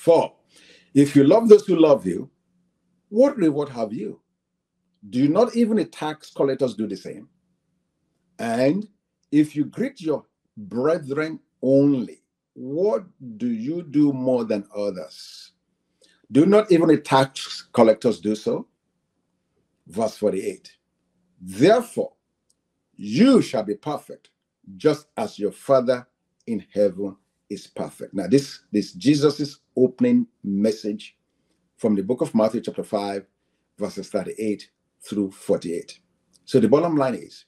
For 0.00 0.32
if 0.94 1.14
you 1.14 1.24
love 1.24 1.48
those 1.50 1.66
who 1.66 1.76
love 1.76 2.06
you, 2.06 2.30
what 3.10 3.36
reward 3.36 3.68
have 3.70 3.92
you? 3.92 4.20
Do 5.10 5.28
not 5.28 5.54
even 5.56 5.76
the 5.76 5.84
tax 5.84 6.30
collectors 6.30 6.74
do 6.74 6.86
the 6.86 6.96
same? 6.96 7.28
And 8.38 8.88
if 9.32 9.56
you 9.56 9.66
greet 9.66 10.00
your 10.00 10.24
brethren 10.56 11.40
only, 11.62 12.22
what 12.54 13.04
do 13.38 13.48
you 13.48 13.82
do 13.82 14.12
more 14.12 14.44
than 14.44 14.66
others? 14.74 15.52
Do 16.32 16.46
not 16.46 16.72
even 16.72 16.88
the 16.88 16.98
tax 16.98 17.68
collectors 17.72 18.20
do 18.20 18.34
so? 18.36 18.68
Verse 19.86 20.16
48. 20.16 20.72
Therefore, 21.40 22.14
you 22.96 23.42
shall 23.42 23.64
be 23.64 23.76
perfect, 23.76 24.30
just 24.76 25.08
as 25.16 25.38
your 25.38 25.52
Father 25.52 26.06
in 26.46 26.64
heaven 26.74 27.16
is 27.50 27.66
perfect. 27.66 28.14
Now, 28.14 28.28
this 28.28 28.60
this 28.72 28.92
Jesus's 28.92 29.60
opening 29.76 30.26
message 30.42 31.16
from 31.76 31.96
the 31.96 32.02
book 32.02 32.20
of 32.20 32.34
Matthew, 32.34 32.60
chapter 32.60 32.84
5, 32.84 33.26
verses 33.78 34.08
38 34.08 34.70
through 35.02 35.30
48. 35.32 35.98
So 36.44 36.60
the 36.60 36.68
bottom 36.68 36.96
line 36.96 37.14
is 37.14 37.46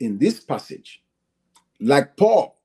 in 0.00 0.18
this 0.18 0.40
passage, 0.40 1.02
like 1.80 2.16
Paul, 2.16 2.58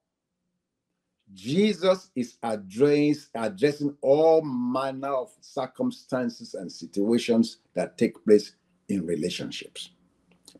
Jesus 1.33 2.09
is 2.15 2.37
address, 2.43 3.29
addressing 3.35 3.95
all 4.01 4.41
manner 4.41 5.13
of 5.13 5.31
circumstances 5.39 6.53
and 6.55 6.71
situations 6.71 7.57
that 7.73 7.97
take 7.97 8.23
place 8.25 8.55
in 8.89 9.05
relationships. 9.05 9.91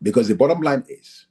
Because 0.01 0.27
the 0.27 0.35
bottom 0.35 0.61
line 0.61 0.83
is 0.87 1.25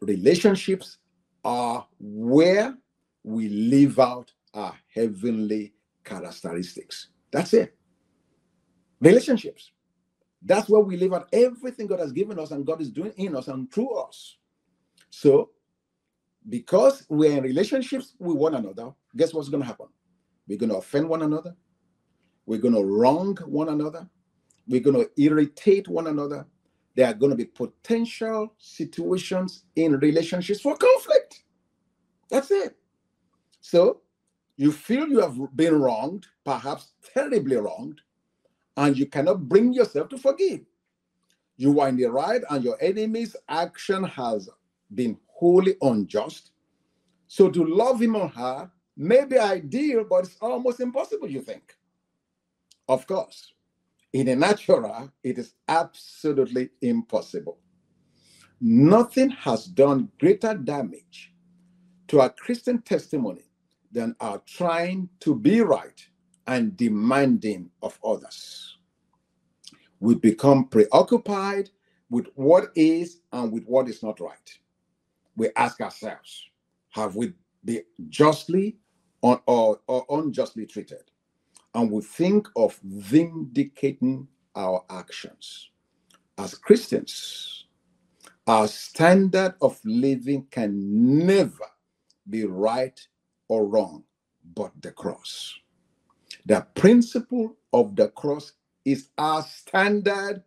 relationships 0.00 0.98
are 1.44 1.86
where 1.98 2.76
we 3.22 3.48
live 3.48 3.98
out 3.98 4.32
our 4.54 4.74
heavenly 4.92 5.74
characteristics. 6.04 7.08
That's 7.30 7.54
it. 7.54 7.76
Relationships. 9.00 9.72
That's 10.42 10.68
where 10.68 10.80
we 10.80 10.96
live 10.96 11.12
out 11.12 11.28
everything 11.32 11.86
God 11.86 12.00
has 12.00 12.12
given 12.12 12.38
us 12.38 12.50
and 12.50 12.66
God 12.66 12.80
is 12.80 12.90
doing 12.90 13.12
in 13.16 13.36
us 13.36 13.48
and 13.48 13.70
through 13.72 13.94
us. 13.96 14.36
So, 15.10 15.50
because 16.48 17.04
we're 17.08 17.36
in 17.36 17.42
relationships 17.42 18.14
with 18.18 18.36
one 18.36 18.54
another, 18.54 18.92
guess 19.16 19.34
what's 19.34 19.50
going 19.50 19.62
to 19.62 19.66
happen? 19.66 19.86
We're 20.48 20.58
going 20.58 20.70
to 20.70 20.78
offend 20.78 21.08
one 21.08 21.22
another. 21.22 21.54
We're 22.46 22.58
going 22.58 22.74
to 22.74 22.84
wrong 22.84 23.36
one 23.44 23.68
another. 23.68 24.08
We're 24.66 24.80
going 24.80 24.96
to 24.96 25.10
irritate 25.22 25.88
one 25.88 26.06
another 26.06 26.46
there 26.94 27.06
are 27.08 27.14
going 27.14 27.30
to 27.30 27.36
be 27.36 27.44
potential 27.44 28.54
situations 28.58 29.64
in 29.76 29.98
relationships 29.98 30.60
for 30.60 30.76
conflict. 30.76 31.44
That's 32.28 32.50
it. 32.50 32.76
So 33.60 34.00
you 34.56 34.72
feel 34.72 35.08
you 35.08 35.20
have 35.20 35.38
been 35.56 35.80
wronged, 35.80 36.26
perhaps 36.44 36.92
terribly 37.14 37.56
wronged, 37.56 38.00
and 38.76 38.96
you 38.96 39.06
cannot 39.06 39.48
bring 39.48 39.72
yourself 39.72 40.08
to 40.10 40.18
forgive. 40.18 40.60
You 41.56 41.80
are 41.80 41.88
in 41.88 41.96
the 41.96 42.06
right, 42.06 42.42
and 42.50 42.64
your 42.64 42.76
enemy's 42.82 43.36
action 43.48 44.04
has 44.04 44.48
been 44.94 45.18
wholly 45.26 45.76
unjust. 45.82 46.52
So 47.28 47.50
to 47.50 47.64
love 47.64 48.02
him 48.02 48.16
or 48.16 48.28
her 48.28 48.70
may 48.96 49.24
be 49.24 49.38
ideal, 49.38 50.04
but 50.04 50.24
it's 50.24 50.36
almost 50.40 50.80
impossible, 50.80 51.30
you 51.30 51.42
think. 51.42 51.74
Of 52.88 53.06
course, 53.06 53.52
in 54.12 54.28
a 54.28 54.36
natural, 54.36 55.12
it 55.22 55.38
is 55.38 55.54
absolutely 55.68 56.70
impossible. 56.82 57.58
Nothing 58.60 59.30
has 59.30 59.66
done 59.66 60.10
greater 60.18 60.54
damage 60.54 61.32
to 62.08 62.20
our 62.20 62.30
Christian 62.30 62.82
testimony 62.82 63.49
than 63.92 64.16
are 64.20 64.42
trying 64.46 65.08
to 65.20 65.34
be 65.34 65.62
right 65.62 66.06
and 66.46 66.76
demanding 66.76 67.70
of 67.82 67.98
others. 68.04 68.78
We 70.00 70.16
become 70.16 70.68
preoccupied 70.68 71.70
with 72.10 72.28
what 72.36 72.70
is 72.76 73.20
and 73.32 73.52
with 73.52 73.64
what 73.66 73.88
is 73.88 74.02
not 74.02 74.20
right. 74.20 74.58
We 75.36 75.50
ask 75.56 75.80
ourselves, 75.80 76.44
have 76.90 77.16
we 77.16 77.34
been 77.64 77.84
justly 78.08 78.78
or, 79.22 79.42
or, 79.46 79.80
or 79.88 80.06
unjustly 80.10 80.66
treated? 80.66 81.04
and 81.74 81.90
we 81.90 82.02
think 82.02 82.48
of 82.56 82.78
vindicating 82.84 84.28
our 84.56 84.84
actions. 84.90 85.70
As 86.38 86.54
Christians, 86.54 87.58
Our 88.46 88.68
standard 88.68 89.54
of 89.62 89.80
living 89.86 90.46
can 90.52 91.26
never 91.26 91.66
be 92.30 92.44
right 92.44 93.00
or 93.50 93.66
wrong, 93.66 94.04
but 94.54 94.70
the 94.80 94.92
cross. 94.92 95.58
The 96.46 96.64
principle 96.74 97.56
of 97.72 97.96
the 97.96 98.08
cross 98.08 98.52
is 98.84 99.10
our 99.18 99.42
standard 99.42 100.44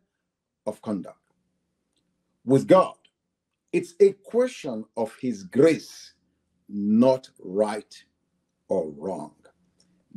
of 0.65 0.81
conduct. 0.81 1.19
With 2.45 2.65
God, 2.65 2.95
it's 3.73 3.93
a 3.99 4.13
question 4.13 4.85
of 4.95 5.13
His 5.19 5.43
grace, 5.43 6.13
not 6.69 7.29
right 7.39 7.93
or 8.69 8.89
wrong. 8.91 9.35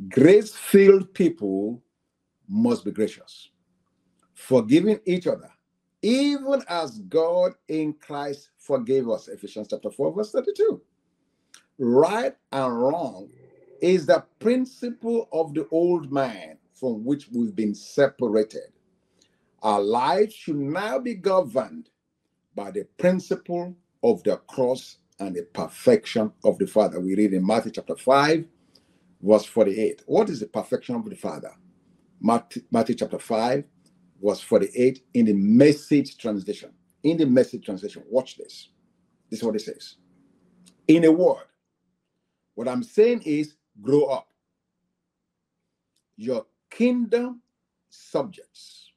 Grace 0.07 0.55
filled 0.55 1.13
people 1.13 1.83
must 2.47 2.85
be 2.85 2.91
gracious, 2.91 3.49
forgiving 4.33 4.99
each 5.05 5.27
other, 5.27 5.51
even 6.01 6.61
as 6.69 6.99
God 6.99 7.51
in 7.67 7.93
Christ 7.93 8.51
forgave 8.57 9.09
us. 9.09 9.27
Ephesians 9.27 9.67
chapter 9.69 9.91
4, 9.91 10.13
verse 10.13 10.31
32. 10.31 10.81
Right 11.79 12.35
and 12.51 12.81
wrong 12.81 13.29
is 13.81 14.07
the 14.07 14.23
principle 14.39 15.29
of 15.31 15.53
the 15.53 15.67
old 15.69 16.11
man 16.11 16.57
from 16.73 17.05
which 17.05 17.27
we've 17.31 17.55
been 17.55 17.75
separated. 17.75 18.71
Our 19.61 19.81
life 19.81 20.31
should 20.31 20.57
now 20.57 20.99
be 20.99 21.15
governed 21.15 21.89
by 22.55 22.71
the 22.71 22.85
principle 22.97 23.75
of 24.03 24.23
the 24.23 24.37
cross 24.37 24.97
and 25.19 25.35
the 25.35 25.43
perfection 25.43 26.31
of 26.43 26.57
the 26.57 26.67
Father. 26.67 26.99
We 26.99 27.15
read 27.15 27.33
in 27.33 27.45
Matthew 27.45 27.71
chapter 27.71 27.95
5, 27.95 28.45
verse 29.21 29.45
48. 29.45 30.03
What 30.05 30.29
is 30.29 30.39
the 30.39 30.47
perfection 30.47 30.95
of 30.95 31.09
the 31.09 31.15
Father? 31.15 31.51
Matthew, 32.19 32.95
chapter 32.95 33.19
5, 33.19 33.63
verse 34.23 34.41
48 34.41 35.03
in 35.13 35.25
the 35.25 35.33
message 35.33 36.17
translation. 36.17 36.71
In 37.03 37.17
the 37.17 37.25
message 37.25 37.65
translation, 37.65 38.03
watch 38.09 38.37
this. 38.37 38.69
This 39.29 39.39
is 39.39 39.43
what 39.43 39.55
it 39.55 39.61
says. 39.61 39.95
In 40.87 41.03
a 41.03 41.11
word, 41.11 41.45
what 42.57 42.67
I'm 42.67 42.81
saying 42.81 43.21
is 43.23 43.53
grow 43.83 44.05
up. 44.05 44.29
Your 46.15 46.47
kingdom 46.71 47.43
subjects. 47.91 48.89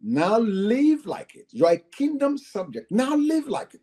Now 0.00 0.38
live 0.38 1.04
like 1.04 1.34
it. 1.34 1.48
You're 1.50 1.72
a 1.72 1.78
kingdom 1.78 2.38
subject. 2.38 2.90
Now 2.90 3.14
live 3.14 3.48
like 3.48 3.74
it. 3.74 3.82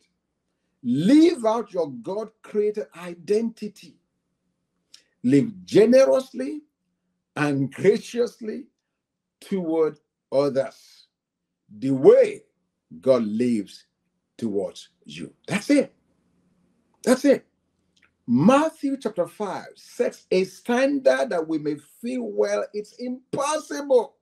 Live 0.82 1.46
out 1.46 1.74
your 1.74 1.92
God 1.92 2.30
created 2.42 2.88
identity. 2.98 3.98
Live 5.24 5.52
generously 5.64 6.62
and 7.36 7.72
graciously 7.72 8.64
toward 9.42 10.00
others 10.32 11.06
the 11.78 11.92
way 11.92 12.42
God 13.00 13.26
lives 13.26 13.86
towards 14.40 14.90
you. 15.06 15.32
That's 15.48 15.70
it. 15.70 15.94
That's 17.04 17.26
it. 17.26 17.46
Matthew 18.26 18.98
chapter 18.98 19.28
5 19.28 19.66
sets 19.76 20.26
a 20.32 20.46
standard 20.46 21.30
that 21.30 21.48
we 21.48 21.58
may 21.58 21.76
feel 22.02 22.24
well, 22.24 22.66
it's 22.74 22.94
impossible. 23.00 24.16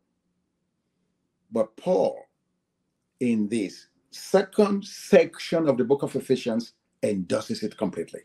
But 1.52 1.76
Paul, 1.78 2.20
in 3.20 3.48
this 3.48 3.88
second 4.10 4.86
section 4.86 5.68
of 5.70 5.78
the 5.78 5.84
book 5.84 6.02
of 6.02 6.16
Ephesians, 6.16 6.74
endorses 7.04 7.62
it 7.64 7.78
completely. 7.78 8.22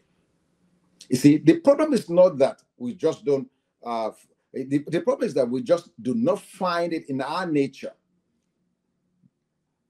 You 1.08 1.16
see, 1.16 1.38
the 1.38 1.60
problem 1.60 1.92
is 1.92 2.08
not 2.08 2.38
that 2.38 2.62
we 2.78 2.94
just 2.94 3.24
don't, 3.24 3.48
uh, 3.84 4.10
the, 4.52 4.82
the 4.86 5.00
problem 5.00 5.28
is 5.28 5.34
that 5.34 5.48
we 5.48 5.62
just 5.62 5.90
do 6.02 6.14
not 6.14 6.40
find 6.40 6.92
it 6.92 7.08
in 7.10 7.20
our 7.20 7.46
nature 7.46 7.92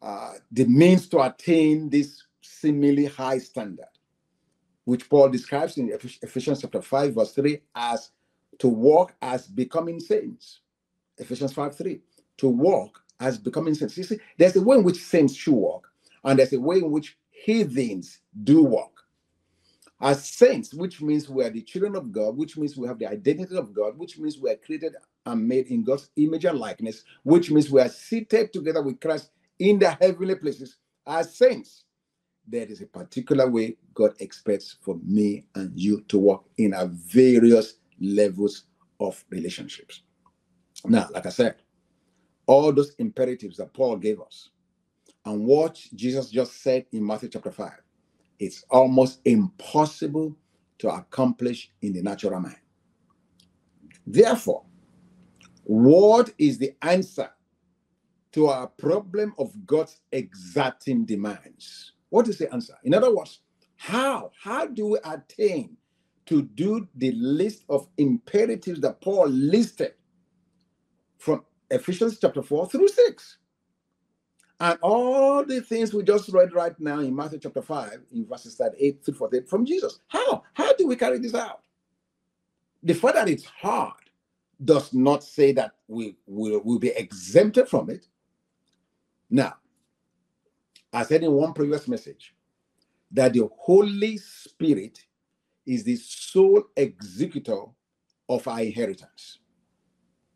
uh, 0.03 0.35
the 0.53 0.65
means 0.67 1.09
to 1.09 1.21
attain 1.23 1.89
this 1.89 2.23
seemingly 2.43 3.07
high 3.07 3.39
standard 3.39 3.87
which 4.87 5.11
Paul 5.11 5.29
describes 5.29 5.77
in 5.79 5.91
Ephesians 6.23 6.63
chapter 6.63 6.81
5, 6.81 7.15
verse 7.15 7.33
3, 7.35 7.61
as 7.75 8.13
to 8.61 8.69
walk 8.69 9.15
as 9.21 9.49
becoming 9.49 10.01
saints. 10.01 10.61
Ephesians 11.19 11.53
5 11.53 11.77
3. 11.77 12.01
To 12.39 12.49
walk 12.49 13.03
as 13.19 13.37
becoming 13.37 13.75
saints. 13.75 13.99
You 13.99 14.05
see, 14.05 14.21
there's 14.39 14.57
a 14.57 14.63
way 14.63 14.77
in 14.77 14.85
which 14.85 15.03
saints 15.03 15.35
should 15.35 15.55
walk, 15.55 15.91
and 16.25 16.39
there's 16.39 16.53
a 16.53 16.61
way 16.61 16.77
in 16.77 16.91
which 16.93 17.19
heathens 17.31 18.21
do 18.45 18.63
walk. 18.63 19.03
As 20.01 20.29
saints, 20.29 20.73
which 20.73 21.03
means 21.03 21.29
we 21.29 21.43
are 21.45 21.51
the 21.51 21.63
children 21.63 21.97
of 21.97 22.13
God, 22.13 22.37
which 22.37 22.57
means 22.57 22.77
we 22.77 22.87
have 22.87 23.01
the 23.01 23.09
identity 23.09 23.57
of 23.57 23.75
God, 23.75 23.99
which 23.99 24.19
means 24.19 24.39
we 24.39 24.51
are 24.51 24.57
created 24.57 24.95
and 25.25 25.49
made 25.49 25.67
in 25.69 25.83
God's 25.83 26.11
image 26.17 26.45
and 26.45 26.61
likeness, 26.61 27.03
which 27.25 27.51
means 27.51 27.71
we 27.71 27.81
are 27.81 27.89
seated 27.89 28.53
together 28.53 28.83
with 28.83 29.01
Christ 29.01 29.31
in 29.59 29.81
the 29.81 29.91
heavenly 29.91 30.37
places. 30.37 30.77
As 31.07 31.35
saints, 31.35 31.86
there 32.47 32.67
is 32.67 32.81
a 32.81 32.87
particular 32.87 33.49
way 33.51 33.77
God 33.95 34.15
expects 34.21 34.77
for 34.81 34.99
me 35.03 35.45
and 35.55 35.73
you 35.79 36.03
to 36.09 36.19
walk 36.19 36.49
in 36.59 36.75
our 36.75 36.87
various 36.87 37.75
levels 38.01 38.65
of 39.01 39.25
relationships. 39.31 40.03
Now, 40.85 41.09
like 41.13 41.27
I 41.27 41.31
said, 41.31 41.57
all 42.47 42.73
those 42.73 42.95
imperatives 42.99 43.57
that 43.57 43.73
Paul 43.75 43.97
gave 43.97 44.21
us 44.21 44.51
and 45.27 45.45
what 45.45 45.81
Jesus 45.95 46.31
just 46.31 46.63
said 46.63 46.87
in 46.93 47.05
Matthew 47.05 47.29
chapter 47.29 47.51
5, 47.51 47.71
it's 48.39 48.65
almost 48.71 49.21
impossible 49.25 50.37
to 50.79 50.89
accomplish 50.89 51.73
in 51.83 51.93
the 51.93 52.03
natural 52.03 52.39
mind. 52.39 52.57
Therefore, 54.07 54.63
what 55.65 56.31
is 56.39 56.59
the 56.59 56.75
answer 56.83 57.29
to 58.33 58.47
our 58.47 58.69
problem 58.69 59.35
of 59.37 59.53
God's 59.67 59.99
exacting 60.13 61.05
demands? 61.05 61.93
What 62.11 62.29
is 62.29 62.39
the 62.39 62.53
answer? 62.53 62.75
In 62.85 62.95
other 62.95 63.15
words, 63.15 63.41
how? 63.77 64.31
How 64.41 64.67
do 64.67 64.87
we 64.87 64.99
attain 65.05 65.77
to 66.27 66.43
do 66.43 66.89
the 66.97 67.13
list 67.13 67.65
of 67.69 67.89
imperatives 67.99 68.81
that 68.81 69.01
Paul 69.01 69.29
listed 69.29 69.95
from 71.19 71.45
Ephesians 71.71 72.19
chapter 72.21 72.43
4 72.43 72.69
through 72.69 72.89
6? 72.89 73.39
And 74.59 74.79
all 74.81 75.45
the 75.45 75.61
things 75.61 75.93
we 75.93 76.03
just 76.03 76.31
read 76.31 76.55
right 76.55 76.79
now 76.81 77.01
in 77.01 77.15
Matthew 77.15 77.39
chapter 77.41 77.61
5, 77.61 78.01
in 78.13 78.27
verses 78.27 78.55
38 78.57 79.05
through 79.05 79.15
48 79.15 79.49
from 79.49 79.67
Jesus. 79.67 80.01
How? 80.09 80.43
How 80.55 80.73
do 80.75 80.87
we 80.87 80.97
carry 80.97 81.19
this 81.19 81.35
out? 81.35 81.61
The 82.83 82.95
fact 82.95 83.17
that 83.17 83.29
it's 83.29 83.45
hard 83.45 83.93
does 84.65 84.95
not 84.95 85.23
say 85.23 85.53
that 85.53 85.73
we 85.89 86.17
will 86.27 86.63
will 86.65 86.79
be 86.79 86.89
exempted 86.89 87.69
from 87.69 87.91
it. 87.91 88.07
Now, 89.29 89.57
I 90.97 91.03
said 91.03 91.23
in 91.23 91.31
one 91.31 91.53
previous 91.53 91.87
message 91.89 92.35
that 93.11 93.35
the 93.35 93.47
Holy 93.55 94.17
Spirit 94.17 95.05
is 95.67 95.85
the 95.85 95.97
sole 95.97 96.63
executor 96.75 97.65
of 98.31 98.49
our 98.49 98.61
inheritance. 98.61 99.41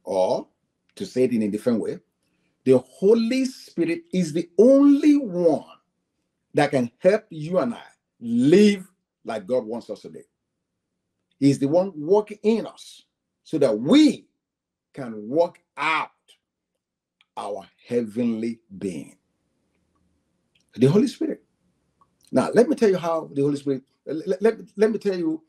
Or, 0.04 0.48
to 0.96 1.06
say 1.06 1.24
it 1.24 1.32
in 1.32 1.44
a 1.44 1.48
different 1.48 1.80
way, 1.80 1.98
the 2.64 2.76
Holy 2.76 3.46
Spirit 3.46 4.02
is 4.12 4.34
the 4.34 4.50
only 4.58 5.16
one 5.16 5.64
that 6.52 6.72
can 6.72 6.90
help 6.98 7.24
you 7.30 7.58
and 7.58 7.72
I 7.72 7.82
live 8.20 8.86
like 9.24 9.46
God 9.46 9.64
wants 9.64 9.88
us 9.88 10.02
to 10.02 10.08
live. 10.10 10.28
He's 11.38 11.58
the 11.58 11.68
one 11.68 11.94
working 11.96 12.38
in 12.42 12.66
us 12.66 13.04
so 13.44 13.56
that 13.56 13.78
we 13.78 14.26
can 14.92 15.26
work 15.26 15.58
out 15.78 16.10
our 17.34 17.66
heavenly 17.88 18.60
being 18.76 19.16
the 20.76 20.86
Holy 20.86 21.08
Spirit. 21.08 21.42
Now, 22.32 22.50
let 22.54 22.68
me 22.68 22.76
tell 22.76 22.90
you 22.90 22.98
how 22.98 23.30
the 23.32 23.42
Holy 23.42 23.56
Spirit. 23.56 23.82
Let, 24.06 24.42
let, 24.42 24.54
let 24.76 24.90
me 24.92 24.98
tell 24.98 25.18
you 25.18 25.42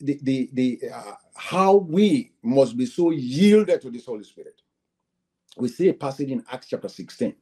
the 0.00 0.18
the, 0.22 0.50
the 0.52 0.80
uh, 0.94 1.14
how 1.36 1.76
we 1.76 2.32
must 2.42 2.76
be 2.76 2.86
so 2.86 3.10
yielded 3.10 3.80
to 3.82 3.90
this 3.90 4.06
Holy 4.06 4.24
Spirit. 4.24 4.60
We 5.56 5.68
see 5.68 5.88
a 5.88 5.94
passage 5.94 6.30
in 6.30 6.44
Acts 6.50 6.68
chapter 6.68 6.88
16. 6.88 7.34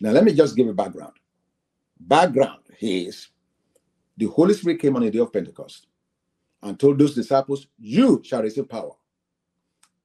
Now, 0.00 0.12
let 0.12 0.24
me 0.24 0.32
just 0.34 0.56
give 0.56 0.68
a 0.68 0.74
background. 0.74 1.14
Background 2.00 2.62
is 2.80 3.28
the 4.16 4.26
Holy 4.26 4.54
Spirit 4.54 4.80
came 4.80 4.96
on 4.96 5.02
the 5.02 5.10
day 5.10 5.20
of 5.20 5.32
Pentecost 5.32 5.86
and 6.62 6.78
told 6.78 6.98
those 6.98 7.14
disciples, 7.14 7.66
You 7.78 8.22
shall 8.24 8.42
receive 8.42 8.68
power. 8.68 8.92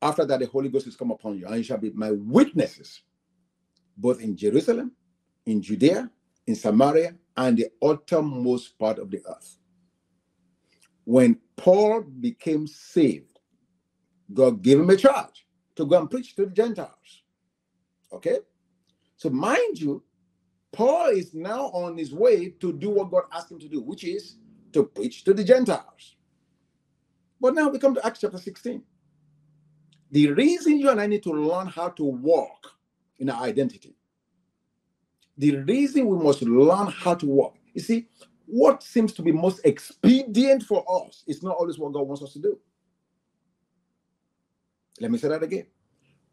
After 0.02 0.26
that, 0.26 0.40
the 0.40 0.48
Holy 0.48 0.70
Ghost 0.70 0.88
is 0.88 0.96
come 0.96 1.12
upon 1.12 1.38
you, 1.40 1.48
and 1.48 1.58
you 1.58 1.64
shall 1.64 1.78
be 1.78 1.92
my 1.92 2.12
witnesses, 2.12 3.02
both 3.98 4.22
in 4.22 4.36
Jerusalem, 4.38 4.94
in 5.46 5.62
Judea, 5.62 6.10
in 6.48 6.56
Samaria, 6.56 7.16
and 7.36 7.58
the 7.58 7.68
uttermost 7.82 8.78
part 8.78 9.00
of 9.00 9.10
the 9.10 9.22
earth. 9.28 9.58
When 11.06 11.38
Paul 11.58 12.02
became 12.02 12.68
saved, 12.68 13.40
God 14.34 14.62
gave 14.62 14.80
him 14.80 14.90
a 14.90 14.96
charge 14.96 15.46
to 15.76 15.86
go 15.86 16.00
and 16.00 16.10
preach 16.10 16.36
to 16.36 16.46
the 16.46 16.52
Gentiles. 16.52 17.24
Okay? 18.12 18.40
So, 19.18 19.30
mind 19.30 19.80
you, 19.80 20.04
Paul 20.72 21.10
is 21.10 21.34
now 21.34 21.66
on 21.68 21.98
his 21.98 22.14
way 22.14 22.50
to 22.60 22.74
do 22.74 22.90
what 22.90 23.12
God 23.12 23.24
asked 23.32 23.52
him 23.52 23.60
to 23.60 23.70
do, 23.70 23.82
which 23.82 24.04
is 24.04 24.38
to 24.74 24.84
preach 24.84 25.24
to 25.24 25.34
the 25.34 25.44
Gentiles. 25.44 26.16
But 27.40 27.54
now 27.54 27.70
we 27.70 27.80
come 27.80 27.94
to 27.96 28.06
Acts 28.06 28.22
chapter 28.22 28.38
16. 28.38 28.82
The 30.12 30.32
reason 30.32 30.80
you 30.80 30.90
and 30.90 31.02
I 31.02 31.08
need 31.08 31.24
to 31.24 31.32
learn 31.32 31.68
how 31.68 31.90
to 31.90 32.04
walk 32.04 32.72
in 33.20 33.30
our 33.30 33.44
identity 33.44 33.96
The 35.38 35.58
reason 35.58 36.08
we 36.08 36.24
must 36.24 36.42
learn 36.44 36.88
how 36.88 37.16
to 37.16 37.26
walk, 37.26 37.58
you 37.74 37.82
see, 37.82 38.08
what 38.46 38.84
seems 38.84 39.14
to 39.14 39.22
be 39.24 39.32
most 39.32 39.62
expedient 39.66 40.64
for 40.64 40.86
us 41.08 41.24
is 41.28 41.44
not 41.44 41.56
always 41.58 41.80
what 41.80 41.94
God 41.94 42.08
wants 42.08 42.24
us 42.24 42.34
to 42.34 42.40
do. 42.40 42.60
Let 45.00 45.12
me 45.12 45.18
say 45.18 45.30
that 45.30 45.44
again. 45.44 45.68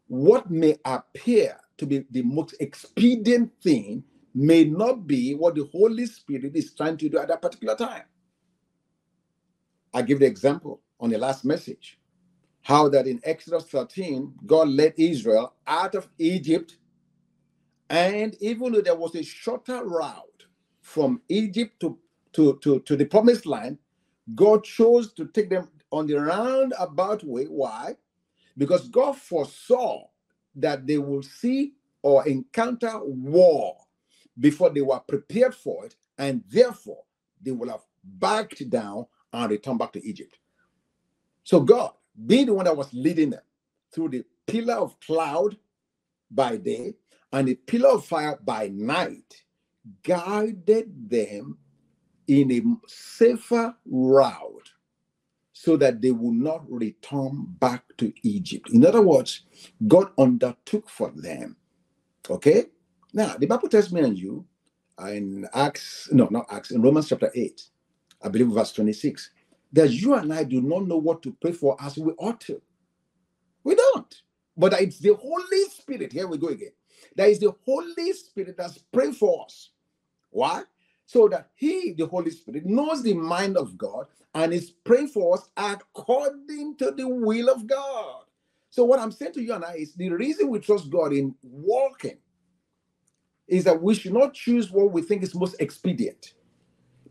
What 0.07 0.51
may 0.51 0.77
appear 0.85 1.57
to 1.77 1.85
be 1.85 2.05
the 2.11 2.21
most 2.23 2.55
expedient 2.59 3.51
thing 3.63 4.03
may 4.35 4.65
not 4.65 5.07
be 5.07 5.35
what 5.35 5.55
the 5.55 5.69
Holy 5.71 6.05
Spirit 6.05 6.55
is 6.55 6.73
trying 6.73 6.97
to 6.97 7.09
do 7.09 7.19
at 7.19 7.29
that 7.29 7.41
particular 7.41 7.75
time. 7.75 8.03
I 9.93 10.01
give 10.03 10.19
the 10.19 10.25
example 10.25 10.81
on 10.99 11.09
the 11.09 11.17
last 11.17 11.45
message 11.45 11.99
how 12.63 12.89
that 12.89 13.07
in 13.07 13.19
Exodus 13.23 13.65
13, 13.65 14.33
God 14.45 14.69
led 14.69 14.93
Israel 14.97 15.55
out 15.67 15.95
of 15.95 16.07
Egypt. 16.19 16.77
And 17.91 18.37
even 18.41 18.73
though 18.73 18.81
there 18.81 18.95
was 18.95 19.15
a 19.15 19.23
shorter 19.23 19.85
route 19.85 20.45
from 20.81 21.21
Egypt 21.29 21.81
to, 21.81 21.99
to, 22.33 22.59
to, 22.63 22.81
to 22.81 22.97
the 22.97 23.05
promised 23.05 23.47
land, 23.47 23.79
God 24.35 24.65
chose 24.65 25.13
to 25.15 25.27
take 25.27 25.51
them 25.51 25.69
on 25.91 26.07
the 26.07 26.15
roundabout 26.15 27.23
way. 27.25 27.45
Why? 27.45 27.97
Because 28.57 28.89
God 28.89 29.17
foresaw 29.17 30.07
that 30.55 30.87
they 30.87 30.99
will 30.99 31.23
see 31.23 31.73
or 32.03 32.27
encounter 32.27 32.99
war 33.03 33.77
before 34.39 34.71
they 34.71 34.81
were 34.81 34.99
prepared 35.01 35.55
for 35.55 35.85
it, 35.85 35.95
and 36.19 36.43
therefore 36.49 37.03
they 37.41 37.51
will 37.51 37.69
have 37.69 37.83
backed 38.03 38.69
down 38.69 39.07
and 39.33 39.51
returned 39.51 39.79
back 39.79 39.93
to 39.93 40.05
Egypt. 40.07 40.37
So 41.43 41.61
God, 41.61 41.93
being 42.27 42.47
the 42.47 42.55
one 42.55 42.65
that 42.65 42.77
was 42.77 42.93
leading 42.93 43.31
them 43.31 43.41
through 43.93 44.09
the 44.09 44.25
pillar 44.47 44.75
of 44.75 44.99
cloud 45.01 45.57
by 46.31 46.57
day 46.57 46.95
and 47.33 47.49
a 47.49 47.55
pillar 47.55 47.89
of 47.89 48.05
fire 48.05 48.37
by 48.43 48.69
night, 48.73 49.43
guided 50.03 51.09
them 51.09 51.57
in 52.27 52.51
a 52.51 52.61
safer 52.87 53.75
route 53.85 54.71
so 55.53 55.77
that 55.77 56.01
they 56.01 56.11
would 56.11 56.35
not 56.35 56.69
return 56.71 57.45
back 57.59 57.83
to 57.97 58.11
Egypt. 58.23 58.69
In 58.71 58.85
other 58.85 59.01
words, 59.01 59.43
God 59.87 60.09
undertook 60.17 60.89
for 60.89 61.11
them. 61.15 61.55
Okay? 62.29 62.65
Now, 63.13 63.35
the 63.37 63.45
Bible 63.45 63.69
tells 63.69 63.91
me 63.91 64.01
and 64.01 64.17
you 64.17 64.45
in 64.99 65.47
Acts, 65.53 66.09
no, 66.11 66.27
not 66.31 66.45
Acts, 66.49 66.71
in 66.71 66.81
Romans 66.81 67.09
chapter 67.09 67.31
8, 67.33 67.61
I 68.23 68.29
believe 68.29 68.47
verse 68.47 68.71
26, 68.73 69.31
that 69.73 69.91
you 69.91 70.13
and 70.15 70.33
I 70.33 70.43
do 70.43 70.61
not 70.61 70.87
know 70.87 70.97
what 70.97 71.21
to 71.23 71.35
pray 71.41 71.51
for 71.51 71.75
as 71.79 71.97
we 71.97 72.11
ought 72.13 72.39
to. 72.41 72.61
We 73.63 73.75
don't. 73.75 74.21
But 74.57 74.73
it's 74.81 74.99
the 74.99 75.13
Holy 75.13 75.63
Spirit. 75.69 76.11
Here 76.11 76.27
we 76.27 76.37
go 76.37 76.47
again. 76.47 76.71
That 77.15 77.29
is 77.29 77.39
the 77.39 77.53
Holy 77.65 78.13
Spirit 78.13 78.55
that's 78.57 78.77
praying 78.77 79.13
for 79.13 79.45
us. 79.45 79.71
Why? 80.29 80.63
So 81.05 81.27
that 81.29 81.49
He, 81.55 81.93
the 81.93 82.07
Holy 82.07 82.31
Spirit, 82.31 82.65
knows 82.65 83.03
the 83.03 83.13
mind 83.13 83.57
of 83.57 83.77
God 83.77 84.07
and 84.33 84.53
is 84.53 84.71
praying 84.71 85.09
for 85.09 85.37
us 85.37 85.49
according 85.57 86.77
to 86.77 86.91
the 86.91 87.07
will 87.07 87.49
of 87.49 87.67
God. 87.67 88.23
So, 88.69 88.85
what 88.85 88.99
I'm 88.99 89.11
saying 89.11 89.33
to 89.33 89.41
you 89.41 89.53
and 89.53 89.65
I 89.65 89.73
is 89.73 89.93
the 89.93 90.09
reason 90.09 90.49
we 90.49 90.59
trust 90.59 90.89
God 90.89 91.13
in 91.13 91.35
walking 91.43 92.17
is 93.47 93.65
that 93.65 93.81
we 93.81 93.95
should 93.95 94.13
not 94.13 94.33
choose 94.33 94.71
what 94.71 94.91
we 94.91 95.01
think 95.01 95.23
is 95.23 95.35
most 95.35 95.57
expedient. 95.59 96.33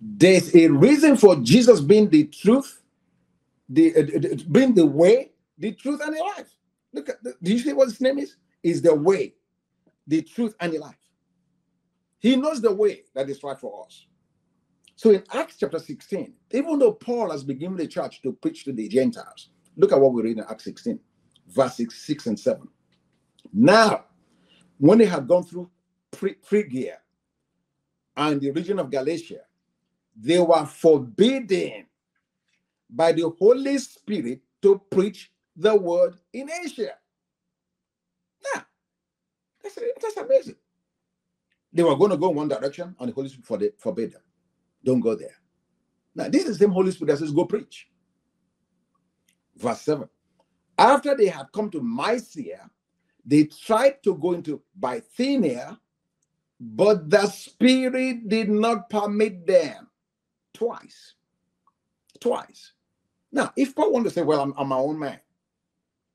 There's 0.00 0.54
a 0.56 0.68
reason 0.68 1.16
for 1.16 1.36
Jesus 1.36 1.80
being 1.80 2.08
the 2.08 2.24
truth, 2.24 2.82
the 3.68 3.94
uh, 3.96 4.36
being 4.50 4.74
the 4.74 4.86
way, 4.86 5.32
the 5.58 5.72
truth, 5.72 6.00
and 6.02 6.16
the 6.16 6.20
life. 6.22 6.54
Look 6.94 7.10
at 7.10 7.22
the, 7.22 7.34
do 7.42 7.52
you 7.52 7.58
see 7.58 7.72
what 7.74 7.88
his 7.88 8.00
name 8.00 8.18
is? 8.18 8.36
Is 8.62 8.82
the 8.82 8.94
way, 8.94 9.34
the 10.10 10.22
truth, 10.22 10.54
and 10.58 10.72
the 10.72 10.78
life. 10.78 10.98
He 12.18 12.34
knows 12.36 12.60
the 12.60 12.74
way 12.74 13.04
that 13.14 13.30
is 13.30 13.42
right 13.42 13.58
for 13.58 13.86
us. 13.86 14.06
So 14.96 15.10
in 15.10 15.22
Acts 15.32 15.56
chapter 15.58 15.78
16, 15.78 16.34
even 16.50 16.78
though 16.78 16.92
Paul 16.92 17.30
has 17.30 17.44
begun 17.44 17.76
the 17.76 17.86
church 17.86 18.20
to 18.22 18.32
preach 18.32 18.64
to 18.64 18.72
the 18.72 18.88
Gentiles, 18.88 19.50
look 19.76 19.92
at 19.92 20.00
what 20.00 20.12
we 20.12 20.22
read 20.22 20.38
in 20.38 20.44
Acts 20.50 20.64
16, 20.64 20.98
verses 21.48 21.94
6 21.94 22.26
and 22.26 22.38
7. 22.38 22.68
Now, 23.52 24.06
when 24.78 24.98
they 24.98 25.06
had 25.06 25.28
gone 25.28 25.44
through 25.44 25.70
Phrygia 26.42 26.98
and 28.16 28.40
the 28.40 28.50
region 28.50 28.80
of 28.80 28.90
Galatia, 28.90 29.42
they 30.16 30.40
were 30.40 30.66
forbidden 30.66 31.86
by 32.90 33.12
the 33.12 33.30
Holy 33.38 33.78
Spirit 33.78 34.40
to 34.60 34.82
preach 34.90 35.30
the 35.56 35.74
word 35.74 36.16
in 36.32 36.50
Asia. 36.64 36.94
Now, 38.54 38.64
that's, 39.62 39.78
that's 40.02 40.16
amazing. 40.18 40.56
They 41.72 41.82
were 41.84 41.96
going 41.96 42.10
to 42.12 42.16
go 42.16 42.30
in 42.30 42.36
one 42.36 42.48
direction, 42.48 42.96
and 42.98 43.08
the 43.10 43.14
Holy 43.14 43.28
Spirit 43.28 43.74
forbade 43.78 44.12
them. 44.12 44.22
Don't 44.84 45.00
go 45.00 45.14
there. 45.14 45.36
Now, 46.14 46.28
this 46.28 46.44
is 46.46 46.58
the 46.58 46.64
same 46.64 46.72
Holy 46.72 46.92
Spirit 46.92 47.12
that 47.12 47.18
says, 47.18 47.32
Go 47.32 47.44
preach. 47.46 47.88
Verse 49.56 49.82
7. 49.82 50.08
After 50.78 51.16
they 51.16 51.26
had 51.28 51.46
come 51.52 51.70
to 51.70 51.82
Mysia, 51.82 52.70
they 53.24 53.44
tried 53.44 54.02
to 54.04 54.16
go 54.16 54.32
into 54.32 54.62
Bithynia, 54.78 55.78
but 56.60 57.10
the 57.10 57.26
Spirit 57.28 58.28
did 58.28 58.50
not 58.50 58.90
permit 58.90 59.46
them 59.46 59.88
twice. 60.54 61.14
Twice. 62.20 62.72
Now, 63.32 63.52
if 63.56 63.74
Paul 63.74 63.92
wanted 63.92 64.10
to 64.10 64.14
say, 64.14 64.22
Well, 64.22 64.40
I'm, 64.40 64.54
I'm 64.58 64.68
my 64.68 64.76
own 64.76 64.98
man, 64.98 65.20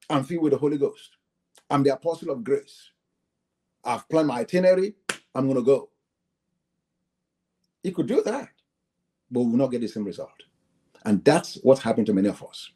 I'm 0.10 0.24
filled 0.24 0.44
with 0.44 0.54
the 0.54 0.60
Holy 0.60 0.78
Ghost, 0.78 1.18
I'm 1.70 1.84
the 1.84 1.94
apostle 1.94 2.32
of 2.32 2.44
grace, 2.44 2.90
I've 3.86 4.10
planned 4.10 4.28
my 4.28 4.40
itinerary, 4.40 4.96
I'm 5.34 5.46
going 5.46 5.58
to 5.58 5.64
go. 5.64 5.90
He 7.84 7.92
could 7.92 8.08
do 8.08 8.24
that, 8.24 8.50
but 9.30 9.42
we 9.42 9.52
will 9.52 9.58
not 9.58 9.72
get 9.72 9.82
the 9.82 9.88
same 9.88 10.06
result. 10.06 10.32
And 11.06 11.24
that's 11.24 11.60
what's 11.62 11.82
happened 11.82 12.08
to 12.08 12.14
many 12.14 12.30
of 12.30 12.42
us. 12.44 12.72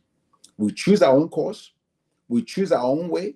We 0.57 0.71
choose 0.71 1.01
our 1.01 1.15
own 1.15 1.29
course, 1.29 1.71
we 2.27 2.43
choose 2.43 2.71
our 2.71 2.83
own 2.83 3.09
way, 3.09 3.35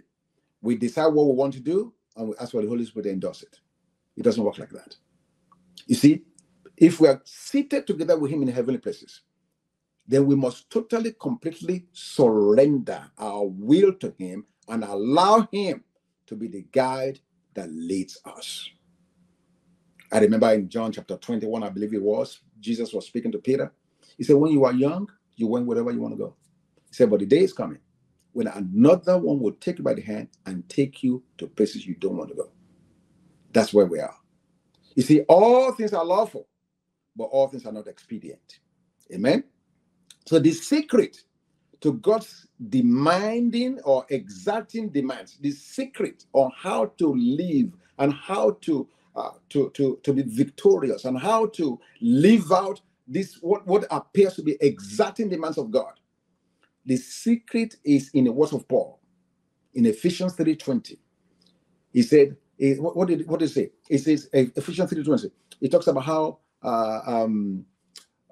we 0.62 0.76
decide 0.76 1.08
what 1.08 1.26
we 1.28 1.34
want 1.34 1.54
to 1.56 1.60
do, 1.60 1.94
and 2.16 2.30
we 2.30 2.36
ask 2.40 2.52
for 2.52 2.62
the 2.62 2.68
Holy 2.68 2.86
Spirit 2.86 3.06
to 3.06 3.12
endorse 3.12 3.42
it. 3.42 3.60
It 4.16 4.24
doesn't 4.24 4.44
work 4.44 4.60
like 4.60 4.70
that. 4.70 4.96
You 5.88 5.96
see, 5.96 6.22
if 6.78 7.00
we 7.00 7.08
are 7.08 7.22
seated 7.26 7.88
together 7.88 8.18
with 8.18 8.32
Him 8.32 8.44
in 8.44 8.50
heavenly 8.50 8.80
places, 8.80 9.22
then 10.08 10.26
we 10.26 10.36
must 10.36 10.70
totally, 10.70 11.16
completely 11.20 11.88
surrender 11.92 13.10
our 13.18 13.46
will 13.46 13.94
to 13.94 14.14
Him 14.20 14.46
and 14.68 14.84
allow 14.84 15.48
Him 15.52 15.84
to 16.28 16.36
be 16.36 16.48
the 16.48 16.66
guide 16.72 17.20
that 17.56 17.72
leads 17.72 18.20
us. 18.26 18.70
I 20.12 20.20
remember 20.20 20.52
in 20.54 20.70
John 20.70 20.92
chapter 20.92 21.18
21, 21.18 21.64
I 21.64 21.70
believe 21.70 21.94
it 21.94 22.02
was, 22.02 22.42
Jesus 22.60 22.94
was 22.94 23.08
speaking 23.08 23.32
to 23.34 23.40
Peter. 23.40 23.74
He 24.18 24.24
said, 24.24 24.38
When 24.38 24.52
you 24.52 24.66
are 24.66 24.74
young, 24.74 25.10
you 25.36 25.48
went 25.48 25.66
wherever 25.68 25.92
you 25.92 26.02
want 26.02 26.14
to 26.14 26.18
go. 26.20 26.36
He 26.90 26.96
said, 26.96 27.10
But 27.10 27.22
the 27.22 27.26
day 27.28 27.40
is 27.42 27.54
coming 27.54 27.80
when 28.34 28.48
another 28.48 29.18
one 29.18 29.40
will 29.40 29.54
take 29.54 29.78
you 29.80 29.84
by 29.84 29.94
the 29.94 30.02
hand 30.02 30.30
and 30.46 30.68
take 30.70 31.04
you 31.04 31.24
to 31.38 31.48
places 31.48 31.86
you 31.88 31.96
don't 31.96 32.18
want 32.18 32.30
to 32.30 32.36
go. 32.36 32.52
That's 33.54 33.74
where 33.74 33.86
we 33.86 34.00
are. 34.00 34.16
You 34.96 35.04
see, 35.04 35.22
all 35.22 35.72
things 35.74 35.94
are 35.94 36.06
lawful, 36.06 36.48
but 37.16 37.26
all 37.26 37.48
things 37.48 37.66
are 37.66 37.74
not 37.74 37.88
expedient. 37.88 38.60
Amen. 39.14 39.44
So 40.28 40.40
the 40.40 40.52
secret 40.54 41.18
to 41.84 41.94
God's 41.96 42.48
demanding 42.70 43.80
or 43.86 44.06
exacting 44.10 44.90
demands, 44.90 45.38
the 45.42 45.52
secret 45.52 46.26
on 46.34 46.52
how 46.58 46.88
to 47.00 47.14
live 47.16 47.74
and 48.00 48.14
how 48.14 48.58
to 48.62 48.90
uh, 49.18 49.32
to, 49.50 49.72
to, 49.72 50.00
to 50.04 50.14
be 50.14 50.24
victorious 50.24 51.06
and 51.06 51.20
how 51.20 51.48
to 51.48 51.80
live 52.02 52.52
out 52.54 52.82
this 53.08 53.38
what, 53.42 53.68
what 53.68 53.86
appears 53.92 54.36
to 54.36 54.44
be 54.44 54.58
exacting 54.62 55.30
demands 55.30 55.58
of 55.60 55.72
God. 55.72 55.94
The 56.86 56.98
secret 56.98 57.78
is 57.86 58.12
in 58.14 58.26
the 58.26 58.34
words 58.34 58.54
of 58.54 58.68
Paul 58.68 59.02
in 59.76 59.86
Ephesians 59.86 60.36
3:20. 60.36 60.98
He 61.94 62.04
said, 62.04 62.38
eh, 62.62 62.76
what, 62.76 62.96
did 63.10 63.28
what 63.28 63.40
did 63.42 63.50
he 63.50 63.54
say? 63.56 63.72
He 63.90 63.98
says 64.00 64.30
Ephesians 64.34 64.92
3:20. 64.92 65.32
He 65.60 65.70
talks 65.70 65.88
about 65.88 66.06
how 66.06 66.40
uh, 66.64 67.02
um, 67.06 67.66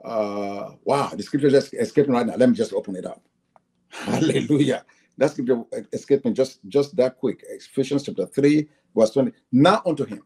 uh, 0.04 0.72
wow, 0.86 1.12
the 1.16 1.24
scripture 1.24 1.50
just 1.52 1.74
me 1.74 2.16
right 2.16 2.28
now. 2.28 2.36
Let 2.38 2.50
me 2.50 2.56
just 2.56 2.74
open 2.74 2.96
it 2.96 3.06
up. 3.06 3.22
Hallelujah. 4.06 4.86
That 5.18 5.32
scripture 5.32 5.64
eh, 5.74 5.82
escaped 5.94 6.26
me 6.26 6.34
just, 6.34 6.60
just 6.68 6.96
that 6.96 7.18
quick. 7.18 7.44
Ephesians 7.50 8.04
chapter 8.04 8.26
3, 8.26 8.68
verse 8.96 9.12
20. 9.12 9.32
Now 9.52 9.82
unto 9.86 10.06
him 10.06 10.24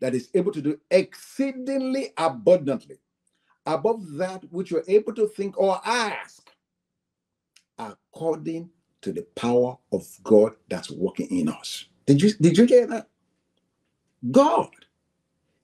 that 0.00 0.14
is 0.14 0.30
able 0.34 0.52
to 0.52 0.62
do 0.62 0.78
exceedingly 0.90 2.12
abundantly 2.16 2.98
above 3.66 4.12
that 4.12 4.42
which 4.50 4.70
you're 4.70 4.84
able 4.88 5.14
to 5.14 5.28
think 5.28 5.58
or 5.58 5.80
ask, 5.84 6.50
according 7.78 8.70
to 9.02 9.12
the 9.12 9.22
power 9.36 9.76
of 9.92 10.06
God 10.22 10.54
that's 10.68 10.90
working 10.90 11.28
in 11.28 11.48
us. 11.48 11.84
Did 12.06 12.22
you 12.22 12.32
did 12.34 12.56
you 12.56 12.64
hear 12.64 12.86
that? 12.86 13.08
God 14.30 14.70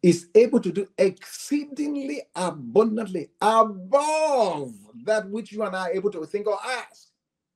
is 0.05 0.29
able 0.35 0.61
to 0.61 0.71
do 0.71 0.87
exceedingly 0.99 2.21
abundantly 2.37 3.31
above 3.41 4.75
that 5.03 5.27
which 5.31 5.51
you 5.51 5.63
and 5.63 5.75
I 5.75 5.89
are 5.89 5.93
able 5.93 6.11
to 6.11 6.27
think 6.27 6.47
or 6.47 6.59
ask. 6.63 7.09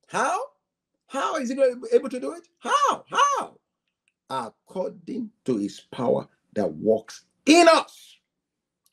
How? 0.07 0.35
How 1.05 1.35
is 1.35 1.51
he 1.51 1.63
able 1.93 2.09
to 2.09 2.19
do 2.19 2.33
it? 2.33 2.47
How? 2.57 3.05
How? 3.07 3.59
According 4.31 5.29
to 5.45 5.57
his 5.57 5.79
power 5.91 6.27
that 6.55 6.73
works 6.73 7.25
in 7.45 7.67
us. 7.67 8.17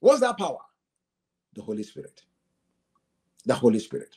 What's 0.01 0.21
that 0.21 0.37
power? 0.37 0.61
The 1.55 1.63
Holy 1.63 1.83
Spirit. 1.83 2.25
The 3.47 3.55
Holy 3.55 3.79
Spirit. 3.79 4.17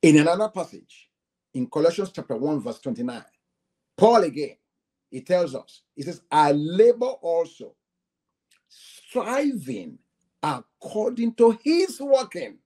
In 0.00 0.18
another 0.18 0.48
passage, 0.48 1.10
in 1.54 1.66
Colossians 1.66 2.12
chapter 2.14 2.36
1, 2.36 2.60
verse 2.60 2.78
29, 2.78 3.24
Paul 3.96 4.22
again, 4.22 4.54
he 5.10 5.22
tells 5.22 5.56
us, 5.56 5.82
he 5.96 6.02
says, 6.02 6.22
I 6.30 6.52
labor 6.52 7.06
also, 7.06 7.74
striving 9.08 9.98
according 10.42 11.34
to 11.34 11.58
his 11.62 12.00
working, 12.00 12.58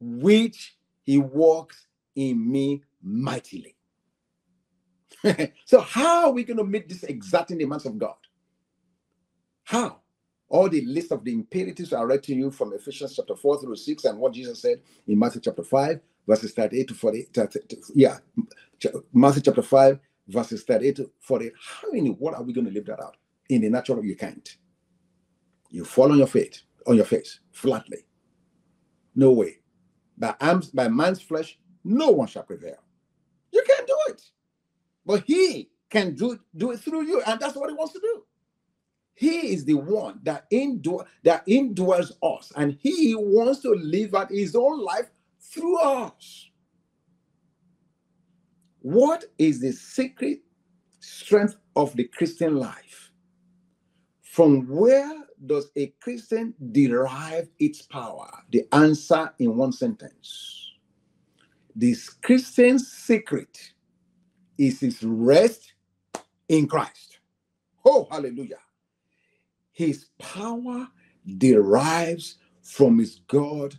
which 0.00 0.76
he 1.04 1.18
works 1.18 1.86
in 2.14 2.50
me 2.50 2.82
mightily. 3.02 3.74
so, 5.64 5.80
how 5.80 6.26
are 6.26 6.32
we 6.32 6.44
going 6.44 6.58
to 6.58 6.64
meet 6.64 6.88
this 6.88 7.02
exacting 7.04 7.58
demands 7.58 7.86
of 7.86 7.98
God? 7.98 8.14
How? 9.64 10.00
All 10.48 10.68
the 10.68 10.84
list 10.84 11.12
of 11.12 11.24
the 11.24 11.32
imperatives 11.32 11.92
I 11.92 12.02
read 12.02 12.22
to 12.24 12.34
you 12.34 12.50
from 12.50 12.72
Ephesians 12.72 13.16
chapter 13.16 13.36
4 13.36 13.60
through 13.60 13.76
6 13.76 14.04
and 14.04 14.18
what 14.18 14.32
Jesus 14.32 14.62
said 14.62 14.80
in 15.06 15.18
Matthew 15.18 15.42
chapter 15.42 15.62
5, 15.62 16.00
verses 16.26 16.52
38 16.52 16.88
to 16.88 16.94
48. 16.94 17.38
Yeah, 17.94 18.18
Matthew 19.12 19.42
chapter 19.42 19.62
5, 19.62 19.98
verses 20.28 20.62
38 20.62 20.96
to 20.96 21.10
48. 21.20 21.52
How 21.60 21.90
in 21.90 22.06
what 22.12 22.34
are 22.34 22.42
we 22.42 22.52
going 22.52 22.66
to 22.66 22.72
live 22.72 22.86
that 22.86 23.00
out? 23.00 23.16
In 23.50 23.60
the 23.62 23.68
natural, 23.68 24.04
you 24.04 24.16
can't. 24.16 24.56
You 25.70 25.84
fall 25.84 26.10
on 26.10 26.18
your 26.18 26.26
face, 26.26 26.62
on 26.86 26.96
your 26.96 27.04
face, 27.04 27.40
flatly. 27.52 28.06
No 29.14 29.32
way. 29.32 29.58
By 30.16 30.34
arms, 30.40 30.70
by 30.70 30.88
man's 30.88 31.20
flesh, 31.20 31.58
no 31.84 32.10
one 32.10 32.28
shall 32.28 32.42
prevail. 32.42 32.82
You 33.52 33.62
can't 33.66 33.86
do 33.86 33.96
it. 34.08 34.22
But 35.04 35.24
he 35.26 35.70
can 35.90 36.14
do, 36.14 36.38
do 36.56 36.72
it 36.72 36.80
through 36.80 37.02
you, 37.02 37.22
and 37.22 37.40
that's 37.40 37.56
what 37.56 37.70
he 37.70 37.76
wants 37.76 37.94
to 37.94 38.00
do. 38.00 38.24
He 39.14 39.52
is 39.52 39.64
the 39.64 39.74
one 39.74 40.20
that 40.22 40.46
endure 40.50 41.04
that 41.24 41.42
endures 41.48 42.12
us, 42.22 42.52
and 42.54 42.78
he 42.80 43.14
wants 43.16 43.60
to 43.60 43.70
live 43.70 44.14
out 44.14 44.30
his 44.30 44.54
own 44.54 44.80
life 44.80 45.10
through 45.40 45.78
us. 45.80 46.50
What 48.80 49.24
is 49.38 49.60
the 49.60 49.72
secret 49.72 50.40
strength 51.00 51.56
of 51.74 51.96
the 51.96 52.04
Christian 52.04 52.56
life? 52.56 53.10
From 54.22 54.68
where 54.68 55.12
does 55.46 55.70
a 55.76 55.88
Christian 56.00 56.54
derive 56.72 57.48
its 57.58 57.82
power? 57.82 58.30
The 58.50 58.66
answer 58.72 59.32
in 59.38 59.56
one 59.56 59.72
sentence. 59.72 60.72
This 61.74 62.08
Christian 62.08 62.78
secret 62.78 63.72
is 64.58 64.80
his 64.80 65.02
rest 65.02 65.74
in 66.48 66.66
Christ. 66.66 67.18
Oh, 67.84 68.06
hallelujah. 68.10 68.58
His 69.72 70.06
power 70.18 70.88
derives 71.38 72.36
from 72.62 72.98
his 72.98 73.20
God 73.28 73.76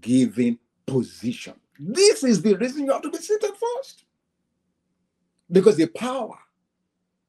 given 0.00 0.58
position. 0.86 1.54
This 1.78 2.24
is 2.24 2.42
the 2.42 2.54
reason 2.56 2.86
you 2.86 2.92
have 2.92 3.02
to 3.02 3.10
be 3.10 3.18
seated 3.18 3.50
first. 3.50 4.04
Because 5.50 5.76
the 5.76 5.86
power 5.86 6.38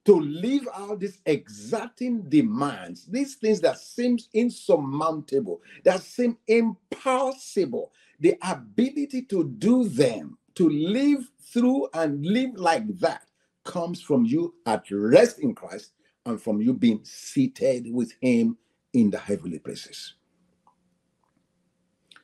to 0.06 0.20
live 0.20 0.68
out 0.76 1.00
these 1.00 1.20
exacting 1.26 2.30
demands, 2.30 3.06
these 3.06 3.36
things 3.36 3.62
that 3.62 3.78
seems 3.78 4.28
insurmountable, 4.34 5.62
that 5.84 6.02
seem 6.02 6.38
impossible, 6.48 7.92
the 8.20 8.38
ability 8.42 9.22
to 9.24 9.46
do 9.46 9.88
them, 9.88 10.38
to 10.56 10.70
live 10.70 11.30
through 11.40 11.88
and 11.94 12.26
live 12.26 12.52
like 12.56 12.88
that 13.00 13.24
comes 13.64 14.02
from 14.02 14.26
you 14.26 14.54
at 14.66 14.86
rest 14.92 15.40
in 15.40 15.56
Christ 15.56 15.94
and 16.26 16.42
from 16.42 16.62
you 16.62 16.74
being 16.74 17.00
seated 17.04 17.92
with 17.94 18.14
him 18.22 18.58
in 18.94 19.10
the 19.10 19.18
heavenly 19.18 19.60
places. 19.60 20.16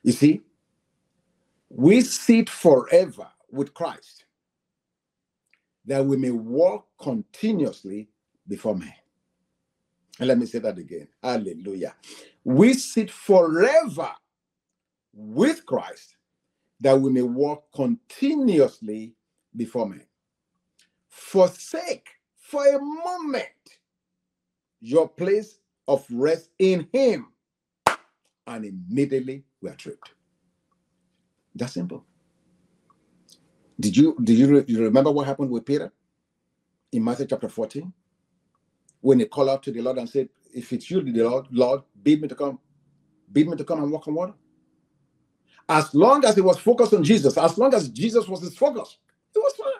You 0.03 0.11
see, 0.11 0.41
we 1.69 2.01
sit 2.01 2.49
forever 2.49 3.27
with 3.51 3.73
Christ 3.73 4.25
that 5.89 6.05
we 6.05 6.15
may 6.15 6.29
walk 6.29 6.85
continuously 7.01 8.07
before 8.47 8.75
men. 8.75 8.93
And 10.19 10.27
let 10.27 10.37
me 10.37 10.45
say 10.45 10.59
that 10.59 10.77
again. 10.77 11.07
Hallelujah. 11.23 11.95
We 12.43 12.73
sit 12.73 13.09
forever 13.09 14.11
with 15.11 15.65
Christ 15.65 16.15
that 16.79 17.01
we 17.01 17.11
may 17.11 17.23
walk 17.23 17.63
continuously 17.73 19.15
before 19.55 19.89
men. 19.89 20.05
Forsake 21.07 22.07
for 22.37 22.67
a 22.67 22.79
moment 22.79 23.47
your 24.81 25.09
place 25.09 25.57
of 25.87 26.05
rest 26.11 26.51
in 26.59 26.87
Him, 26.93 27.33
and 28.45 28.63
immediately 28.63 29.43
we 29.59 29.71
are 29.71 29.75
tripped. 29.75 30.11
That's 31.55 31.73
simple. 31.73 32.05
Did 33.79 33.97
you 33.97 34.17
did 34.23 34.37
you, 34.37 34.65
you 34.67 34.83
remember 34.85 35.11
what 35.11 35.27
happened 35.27 35.51
with 35.51 35.65
Peter 35.65 35.91
in 36.91 37.03
Matthew 37.03 37.27
chapter 37.27 37.49
14? 37.49 37.93
When 39.01 39.19
he 39.19 39.25
called 39.25 39.49
out 39.49 39.63
to 39.63 39.71
the 39.71 39.81
Lord 39.81 39.99
and 39.99 40.09
said, 40.09 40.29
If 40.53 40.73
it's 40.73 40.91
you, 40.91 41.01
the 41.01 41.23
Lord, 41.23 41.47
Lord, 41.51 41.81
bid 42.03 42.21
me 42.21 42.27
to 42.29 42.35
come, 42.35 42.59
bid 43.31 43.47
me 43.49 43.57
to 43.57 43.65
come 43.65 43.83
and 43.83 43.91
walk 43.91 44.07
on 44.07 44.15
water. 44.15 44.33
As 45.69 45.93
long 45.95 46.25
as 46.25 46.35
he 46.35 46.41
was 46.41 46.59
focused 46.59 46.93
on 46.93 47.03
Jesus, 47.03 47.37
as 47.37 47.57
long 47.57 47.73
as 47.73 47.89
Jesus 47.89 48.27
was 48.27 48.41
his 48.41 48.57
focus, 48.57 48.97
it 49.35 49.39
was 49.39 49.53
fine. 49.55 49.73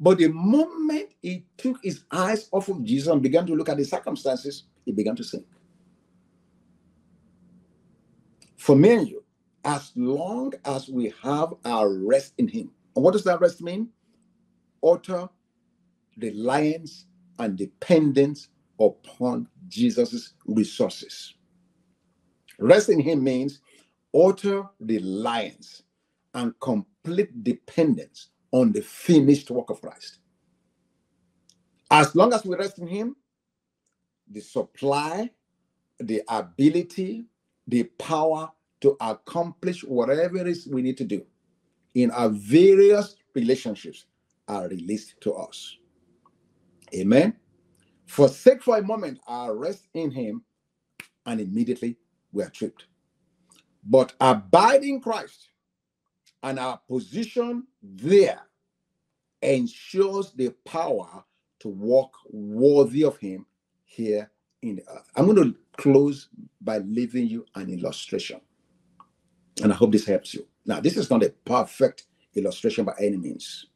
But 0.00 0.18
the 0.18 0.28
moment 0.28 1.10
he 1.22 1.46
took 1.56 1.78
his 1.82 2.04
eyes 2.12 2.48
off 2.52 2.68
of 2.68 2.84
Jesus 2.84 3.12
and 3.12 3.22
began 3.22 3.46
to 3.46 3.54
look 3.54 3.68
at 3.70 3.78
the 3.78 3.84
circumstances, 3.84 4.64
he 4.84 4.92
began 4.92 5.16
to 5.16 5.24
sink. 5.24 5.46
For 8.58 8.76
me 8.76 8.92
and 8.94 9.08
you, 9.08 9.23
as 9.64 9.92
long 9.96 10.54
as 10.64 10.88
we 10.88 11.14
have 11.22 11.54
our 11.64 11.90
rest 11.90 12.34
in 12.38 12.48
Him. 12.48 12.70
And 12.96 13.04
what 13.04 13.12
does 13.12 13.24
that 13.24 13.40
rest 13.40 13.62
mean? 13.62 13.90
Utter 14.84 15.28
reliance 16.18 17.06
and 17.38 17.56
dependence 17.56 18.48
upon 18.80 19.48
Jesus' 19.68 20.34
resources. 20.46 21.34
Rest 22.58 22.88
in 22.90 23.00
Him 23.00 23.24
means 23.24 23.60
utter 24.14 24.64
reliance 24.80 25.82
and 26.34 26.54
complete 26.60 27.44
dependence 27.44 28.30
on 28.52 28.72
the 28.72 28.82
finished 28.82 29.50
work 29.50 29.70
of 29.70 29.80
Christ. 29.80 30.18
As 31.90 32.14
long 32.16 32.32
as 32.32 32.44
we 32.44 32.56
rest 32.56 32.78
in 32.78 32.86
Him, 32.88 33.16
the 34.30 34.40
supply, 34.40 35.30
the 36.00 36.22
ability, 36.28 37.26
the 37.68 37.84
power 37.98 38.50
to 38.84 38.98
accomplish 39.00 39.82
whatever 39.82 40.36
it 40.36 40.46
is 40.46 40.68
we 40.68 40.82
need 40.82 40.98
to 40.98 41.04
do 41.04 41.24
in 41.94 42.10
our 42.10 42.28
various 42.28 43.16
relationships 43.34 44.04
are 44.46 44.68
released 44.68 45.14
to 45.22 45.32
us. 45.32 45.78
Amen. 46.94 47.34
Forsake 48.04 48.62
for 48.62 48.76
a 48.76 48.82
moment 48.82 49.20
our 49.26 49.56
rest 49.56 49.88
in 49.94 50.10
Him, 50.10 50.42
and 51.24 51.40
immediately 51.40 51.96
we 52.30 52.42
are 52.42 52.50
tripped. 52.50 52.84
But 53.86 54.12
abide 54.20 54.84
in 54.84 55.00
Christ 55.00 55.48
and 56.42 56.58
our 56.58 56.78
position 56.86 57.66
there 57.82 58.42
ensures 59.40 60.32
the 60.32 60.50
power 60.66 61.24
to 61.60 61.68
walk 61.68 62.14
worthy 62.30 63.04
of 63.04 63.16
Him 63.16 63.46
here 63.86 64.30
in 64.60 64.76
the 64.76 64.82
earth. 64.90 65.10
I'm 65.16 65.24
going 65.24 65.54
to 65.54 65.58
close 65.78 66.28
by 66.60 66.78
leaving 66.78 67.26
you 67.28 67.46
an 67.54 67.70
illustration. 67.70 68.42
And 69.62 69.72
I 69.72 69.76
hope 69.76 69.92
this 69.92 70.06
helps 70.06 70.34
you. 70.34 70.46
Now, 70.66 70.80
this 70.80 70.96
is 70.96 71.10
not 71.10 71.22
a 71.22 71.30
perfect 71.44 72.06
illustration 72.34 72.84
by 72.84 72.94
any 72.98 73.16
means. 73.16 73.66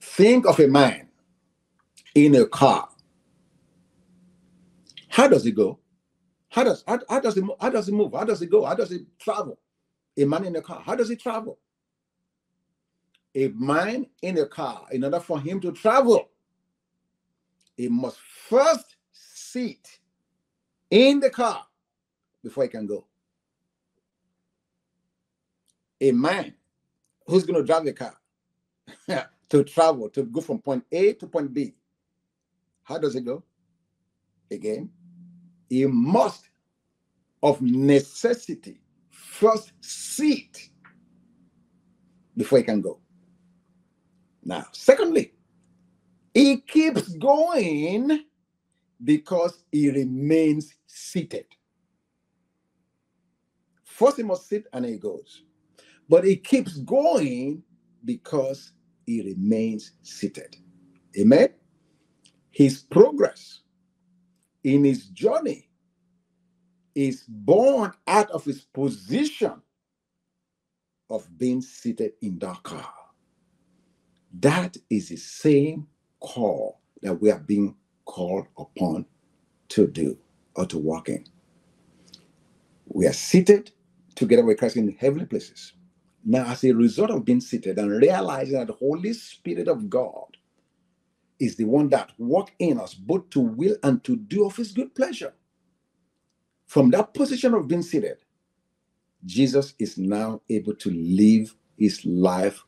Think 0.00 0.46
of 0.46 0.58
a 0.58 0.66
man 0.66 1.08
in 2.14 2.34
a 2.34 2.46
car. 2.46 2.88
How 5.08 5.28
does 5.28 5.46
it 5.46 5.52
go? 5.52 5.78
How 6.48 6.64
does 6.64 6.82
how, 6.86 6.98
how 7.08 7.20
does 7.20 7.36
it 7.36 7.44
how 7.60 7.70
does 7.70 7.88
it 7.88 7.92
move? 7.92 8.12
How 8.12 8.24
does 8.24 8.42
it 8.42 8.50
go? 8.50 8.64
How 8.64 8.74
does 8.74 8.90
it 8.90 9.02
travel? 9.18 9.58
A 10.16 10.24
man 10.24 10.44
in 10.44 10.56
a 10.56 10.62
car. 10.62 10.82
How 10.84 10.96
does 10.96 11.08
he 11.08 11.16
travel? 11.16 11.58
A 13.34 13.48
man 13.48 14.06
in 14.22 14.38
a 14.38 14.46
car, 14.46 14.86
in 14.90 15.04
order 15.04 15.20
for 15.20 15.40
him 15.40 15.60
to 15.60 15.70
travel, 15.70 16.30
he 17.76 17.88
must 17.88 18.18
first 18.48 18.96
sit 19.12 20.00
in 20.90 21.20
the 21.20 21.30
car 21.30 21.64
before 22.42 22.64
he 22.64 22.68
can 22.68 22.86
go 22.86 23.06
a 26.00 26.12
man 26.12 26.54
who's 27.26 27.44
going 27.44 27.60
to 27.60 27.66
drive 27.66 27.84
the 27.84 27.92
car 27.94 28.14
to 29.50 29.64
travel, 29.64 30.10
to 30.10 30.24
go 30.24 30.40
from 30.40 30.60
point 30.60 30.84
A 30.92 31.14
to 31.14 31.26
point 31.26 31.54
B, 31.54 31.74
how 32.84 32.98
does 32.98 33.16
it 33.16 33.24
go? 33.24 33.44
Again, 34.50 34.90
he 35.68 35.86
must, 35.86 36.48
of 37.42 37.62
necessity, 37.62 38.80
first 39.10 39.72
sit 39.80 40.58
before 42.36 42.58
he 42.58 42.64
can 42.64 42.80
go. 42.80 43.00
Now, 44.44 44.66
secondly, 44.72 45.32
He 46.34 46.58
keeps 46.58 47.08
going 47.16 48.24
because 49.04 49.64
he 49.72 49.90
remains 49.90 50.74
seated. 50.86 51.46
First, 53.84 54.18
he 54.18 54.24
must 54.24 54.48
sit 54.48 54.66
and 54.72 54.84
he 54.86 54.98
goes. 54.98 55.42
But 56.10 56.24
he 56.26 56.36
keeps 56.36 56.78
going 56.78 57.64
because 58.04 58.72
he 59.06 59.22
remains 59.22 59.92
seated. 60.02 60.56
Amen. 61.18 61.50
His 62.50 62.82
progress 62.82 63.60
in 64.64 64.84
his 64.84 65.06
journey 65.06 65.70
is 66.94 67.24
born 67.28 67.92
out 68.06 68.30
of 68.32 68.44
his 68.44 68.62
position 68.62 69.62
of 71.10 71.26
being 71.38 71.62
seated 71.62 72.12
in 72.22 72.38
that 72.40 72.62
car. 72.64 72.92
That 74.40 74.76
is 74.90 75.10
the 75.10 75.16
same 75.16 75.88
call 76.20 76.80
that 77.02 77.14
we 77.14 77.30
are 77.30 77.40
being 77.40 77.76
called 78.06 78.46
upon 78.58 79.06
to 79.70 79.86
do 79.88 80.18
or 80.56 80.66
to 80.66 80.78
walk 80.78 81.08
in. 81.08 81.26
We 82.86 83.06
are 83.06 83.12
seated 83.14 83.72
together 84.16 84.44
with 84.44 84.58
Christ 84.58 84.76
in 84.76 84.96
heavenly 85.00 85.26
places. 85.26 85.74
Now, 86.24 86.46
as 86.46 86.64
a 86.64 86.72
result 86.72 87.10
of 87.10 87.24
being 87.24 87.40
seated 87.40 87.78
and 87.78 87.90
realizing 87.90 88.54
that 88.54 88.66
the 88.66 88.74
Holy 88.74 89.12
Spirit 89.12 89.68
of 89.68 89.88
God 89.88 90.36
is 91.38 91.56
the 91.56 91.64
one 91.64 91.88
that 91.88 92.12
work 92.18 92.52
in 92.58 92.78
us 92.78 92.94
both 92.94 93.30
to 93.30 93.40
will 93.40 93.76
and 93.82 94.04
to 94.04 94.16
do 94.16 94.44
of 94.44 94.56
his 94.56 94.72
good 94.72 94.94
pleasure. 94.94 95.32
From 96.66 96.90
that 96.90 97.14
position 97.14 97.54
of 97.54 97.66
being 97.66 97.82
seated, 97.82 98.18
Jesus 99.24 99.74
is 99.78 99.98
now 99.98 100.42
able 100.48 100.74
to 100.74 100.90
live 100.90 101.54
his 101.78 102.04
life 102.04 102.62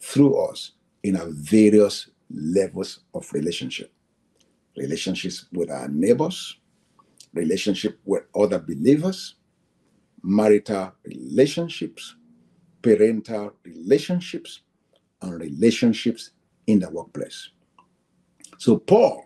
through 0.00 0.36
us 0.48 0.72
in 1.02 1.16
our 1.16 1.28
various 1.30 2.10
levels 2.30 3.00
of 3.14 3.30
relationship 3.32 3.92
relationships 4.76 5.46
with 5.52 5.70
our 5.70 5.88
neighbors, 5.88 6.58
relationship 7.34 7.98
with 8.04 8.24
other 8.34 8.58
believers, 8.58 9.34
marital 10.22 10.92
relationships, 11.04 12.16
parental 12.82 13.54
relationships, 13.64 14.60
and 15.22 15.40
relationships 15.40 16.30
in 16.66 16.80
the 16.80 16.90
workplace. 16.90 17.50
So 18.58 18.76
Paul 18.78 19.24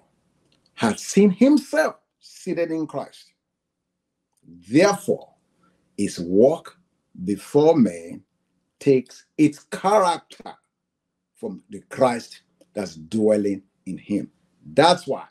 had 0.74 1.00
seen 1.00 1.30
himself 1.30 1.96
seated 2.20 2.70
in 2.70 2.86
Christ. 2.86 3.32
Therefore, 4.68 5.30
his 5.96 6.18
walk 6.18 6.78
before 7.24 7.76
men 7.76 8.22
takes 8.78 9.24
its 9.38 9.60
character 9.64 10.54
from 11.34 11.62
the 11.70 11.80
Christ 11.88 12.42
that's 12.74 12.94
dwelling 12.94 13.62
in 13.86 13.98
him. 13.98 14.30
That's 14.74 15.06
why 15.06 15.24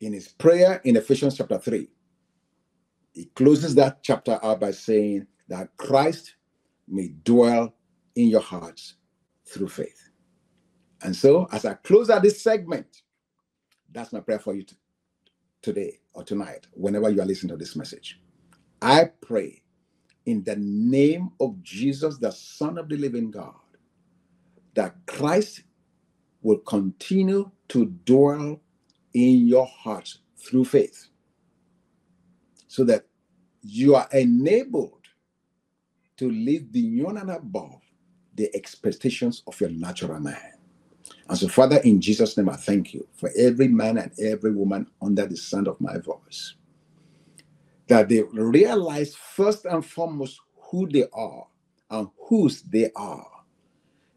in 0.00 0.12
his 0.12 0.28
prayer 0.28 0.80
in 0.84 0.96
Ephesians 0.96 1.36
chapter 1.36 1.58
3, 1.58 1.88
he 3.12 3.24
closes 3.34 3.74
that 3.74 4.02
chapter 4.02 4.38
out 4.42 4.60
by 4.60 4.70
saying 4.70 5.26
that 5.48 5.76
Christ 5.76 6.35
may 6.88 7.08
dwell 7.24 7.74
in 8.14 8.28
your 8.28 8.40
hearts 8.40 8.94
through 9.46 9.68
faith. 9.68 10.10
And 11.02 11.14
so, 11.14 11.48
as 11.52 11.64
I 11.64 11.74
close 11.74 12.10
out 12.10 12.22
this 12.22 12.42
segment, 12.42 13.02
that's 13.92 14.12
my 14.12 14.20
prayer 14.20 14.38
for 14.38 14.54
you 14.54 14.64
today 15.62 15.98
or 16.14 16.24
tonight, 16.24 16.66
whenever 16.72 17.10
you 17.10 17.20
are 17.20 17.26
listening 17.26 17.50
to 17.50 17.56
this 17.56 17.76
message. 17.76 18.20
I 18.82 19.10
pray 19.20 19.62
in 20.26 20.44
the 20.44 20.56
name 20.56 21.30
of 21.40 21.62
Jesus, 21.62 22.18
the 22.18 22.32
Son 22.32 22.78
of 22.78 22.88
the 22.88 22.96
living 22.96 23.30
God, 23.30 23.54
that 24.74 24.94
Christ 25.06 25.62
will 26.42 26.58
continue 26.58 27.50
to 27.68 27.86
dwell 28.04 28.60
in 29.14 29.46
your 29.46 29.66
heart 29.66 30.16
through 30.38 30.64
faith 30.66 31.08
so 32.68 32.84
that 32.84 33.06
you 33.62 33.94
are 33.96 34.08
enabled 34.12 35.05
to 36.16 36.30
live 36.30 36.72
beyond 36.72 37.18
and 37.18 37.30
above 37.30 37.80
the 38.34 38.54
expectations 38.54 39.42
of 39.46 39.60
your 39.60 39.70
natural 39.70 40.20
man. 40.20 40.52
And 41.28 41.38
so, 41.38 41.48
Father, 41.48 41.78
in 41.78 42.00
Jesus' 42.00 42.36
name, 42.36 42.48
I 42.48 42.56
thank 42.56 42.94
you 42.94 43.06
for 43.14 43.30
every 43.36 43.68
man 43.68 43.98
and 43.98 44.12
every 44.20 44.52
woman 44.52 44.86
under 45.02 45.26
the 45.26 45.36
sound 45.36 45.68
of 45.68 45.80
my 45.80 45.98
voice. 45.98 46.54
That 47.88 48.08
they 48.08 48.22
realize 48.22 49.14
first 49.14 49.64
and 49.64 49.84
foremost 49.84 50.40
who 50.56 50.88
they 50.88 51.06
are 51.12 51.46
and 51.90 52.08
whose 52.28 52.62
they 52.62 52.90
are. 52.94 53.26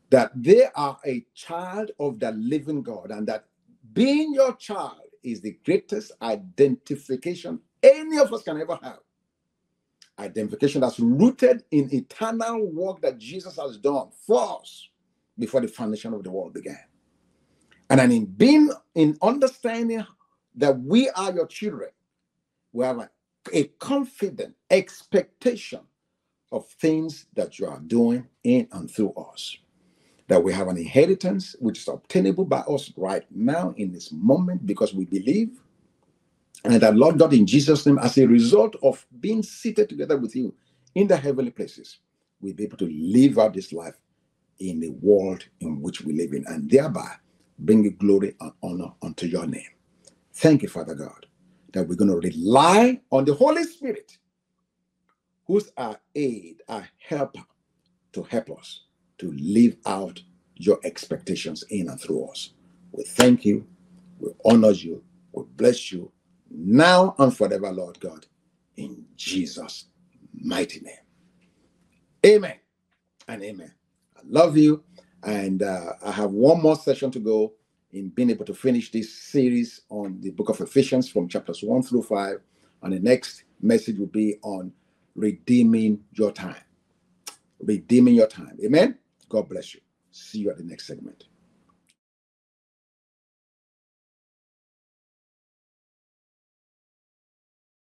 That 0.09 0.31
they 0.35 0.65
are 0.75 0.97
a 1.05 1.25
child 1.35 1.91
of 1.99 2.19
the 2.19 2.31
living 2.31 2.81
God, 2.81 3.11
and 3.11 3.27
that 3.27 3.45
being 3.93 4.33
your 4.33 4.55
child 4.55 5.01
is 5.23 5.41
the 5.41 5.57
greatest 5.63 6.11
identification 6.21 7.59
any 7.83 8.17
of 8.17 8.33
us 8.33 8.43
can 8.43 8.59
ever 8.59 8.77
have. 8.81 8.99
Identification 10.19 10.81
that's 10.81 10.99
rooted 10.99 11.63
in 11.71 11.93
eternal 11.93 12.67
work 12.71 13.01
that 13.01 13.19
Jesus 13.19 13.57
has 13.57 13.77
done 13.77 14.09
for 14.27 14.59
us 14.61 14.89
before 15.39 15.61
the 15.61 15.69
foundation 15.69 16.13
of 16.13 16.23
the 16.23 16.31
world 16.31 16.53
began. 16.53 16.79
And 17.89 17.99
then 17.99 18.11
in 18.11 18.25
being 18.25 18.71
in 18.95 19.17
understanding 19.21 20.05
that 20.55 20.79
we 20.81 21.09
are 21.11 21.33
your 21.33 21.47
children, 21.47 21.89
we 22.73 22.85
have 22.85 22.99
a, 22.99 23.09
a 23.53 23.65
confident 23.79 24.55
expectation 24.71 25.81
of 26.51 26.67
things 26.67 27.27
that 27.35 27.59
you 27.59 27.67
are 27.67 27.79
doing 27.81 28.27
in 28.43 28.67
and 28.73 28.91
through 28.91 29.13
us 29.13 29.57
that 30.29 30.43
we 30.43 30.53
have 30.53 30.69
an 30.69 30.77
inheritance 30.77 31.55
which 31.59 31.79
is 31.79 31.89
obtainable 31.89 32.45
by 32.45 32.61
us 32.61 32.93
right 32.97 33.25
now 33.31 33.75
in 33.77 33.93
this 33.93 34.11
moment 34.11 34.65
because 34.65 34.95
we 34.95 35.05
believe. 35.05 35.59
And 36.65 36.81
that 36.81 36.95
Lord 36.95 37.17
God, 37.17 37.33
in 37.33 37.45
Jesus' 37.47 37.85
name, 37.85 37.99
as 37.99 38.17
a 38.17 38.27
result 38.27 38.75
of 38.83 39.05
being 39.19 39.43
seated 39.43 39.89
together 39.89 40.17
with 40.17 40.35
you 40.35 40.53
in 40.95 41.07
the 41.07 41.17
heavenly 41.17 41.51
places, 41.51 41.99
we'll 42.41 42.53
be 42.53 42.63
able 42.63 42.77
to 42.77 42.89
live 42.89 43.39
out 43.39 43.53
this 43.53 43.71
life 43.71 43.95
in 44.59 44.79
the 44.79 44.89
world 44.89 45.45
in 45.61 45.81
which 45.81 46.01
we 46.01 46.13
live 46.13 46.33
in 46.33 46.45
and 46.47 46.69
thereby 46.69 47.15
bring 47.59 47.89
glory 47.97 48.35
and 48.41 48.51
honor 48.61 48.91
unto 49.01 49.25
your 49.25 49.47
name. 49.47 49.63
Thank 50.33 50.63
you, 50.63 50.69
Father 50.69 50.95
God, 50.95 51.25
that 51.73 51.87
we're 51.87 51.95
going 51.95 52.11
to 52.11 52.27
rely 52.27 52.99
on 53.11 53.25
the 53.25 53.33
Holy 53.33 53.63
Spirit, 53.63 54.17
who's 55.45 55.71
our 55.77 55.99
aid, 56.15 56.61
our 56.67 56.87
helper 57.07 57.43
to 58.13 58.23
help 58.23 58.49
us 58.51 58.81
to 59.19 59.31
live 59.37 59.75
out 59.85 60.21
your 60.55 60.79
expectations 60.83 61.63
in 61.69 61.89
and 61.89 61.99
through 61.99 62.25
us. 62.25 62.53
We 62.91 63.03
thank 63.03 63.45
you, 63.45 63.65
we 64.19 64.31
honor 64.45 64.71
you, 64.71 65.03
we 65.31 65.43
bless 65.55 65.91
you 65.91 66.11
now 66.51 67.15
and 67.19 67.35
forever, 67.35 67.71
Lord 67.71 67.99
God, 67.99 68.25
in 68.77 69.05
Jesus' 69.15 69.85
mighty 70.33 70.81
name. 70.81 70.95
Amen 72.25 72.55
and 73.27 73.43
amen. 73.43 73.73
I 74.17 74.21
love 74.27 74.57
you. 74.57 74.83
And 75.23 75.63
uh, 75.63 75.93
I 76.03 76.11
have 76.11 76.31
one 76.31 76.61
more 76.61 76.75
session 76.75 77.11
to 77.11 77.19
go 77.19 77.53
in 77.91 78.09
being 78.09 78.29
able 78.29 78.45
to 78.45 78.53
finish 78.53 78.91
this 78.91 79.13
series 79.13 79.81
on 79.89 80.19
the 80.21 80.31
book 80.31 80.49
of 80.49 80.61
Ephesians 80.61 81.09
from 81.09 81.27
chapters 81.27 81.63
1 81.63 81.83
through 81.83 82.03
5. 82.03 82.39
And 82.83 82.93
the 82.93 82.99
next 82.99 83.43
message 83.61 83.97
will 83.97 84.07
be 84.07 84.37
on 84.43 84.71
redeeming 85.15 86.03
your 86.13 86.31
time. 86.31 86.61
Redeeming 87.59 88.15
your 88.15 88.27
time. 88.27 88.57
Amen. 88.63 88.97
God 89.29 89.49
bless 89.49 89.73
you. 89.73 89.81
See 90.11 90.39
you 90.39 90.51
at 90.51 90.57
the 90.57 90.63
next 90.63 90.87
segment. 90.87 91.25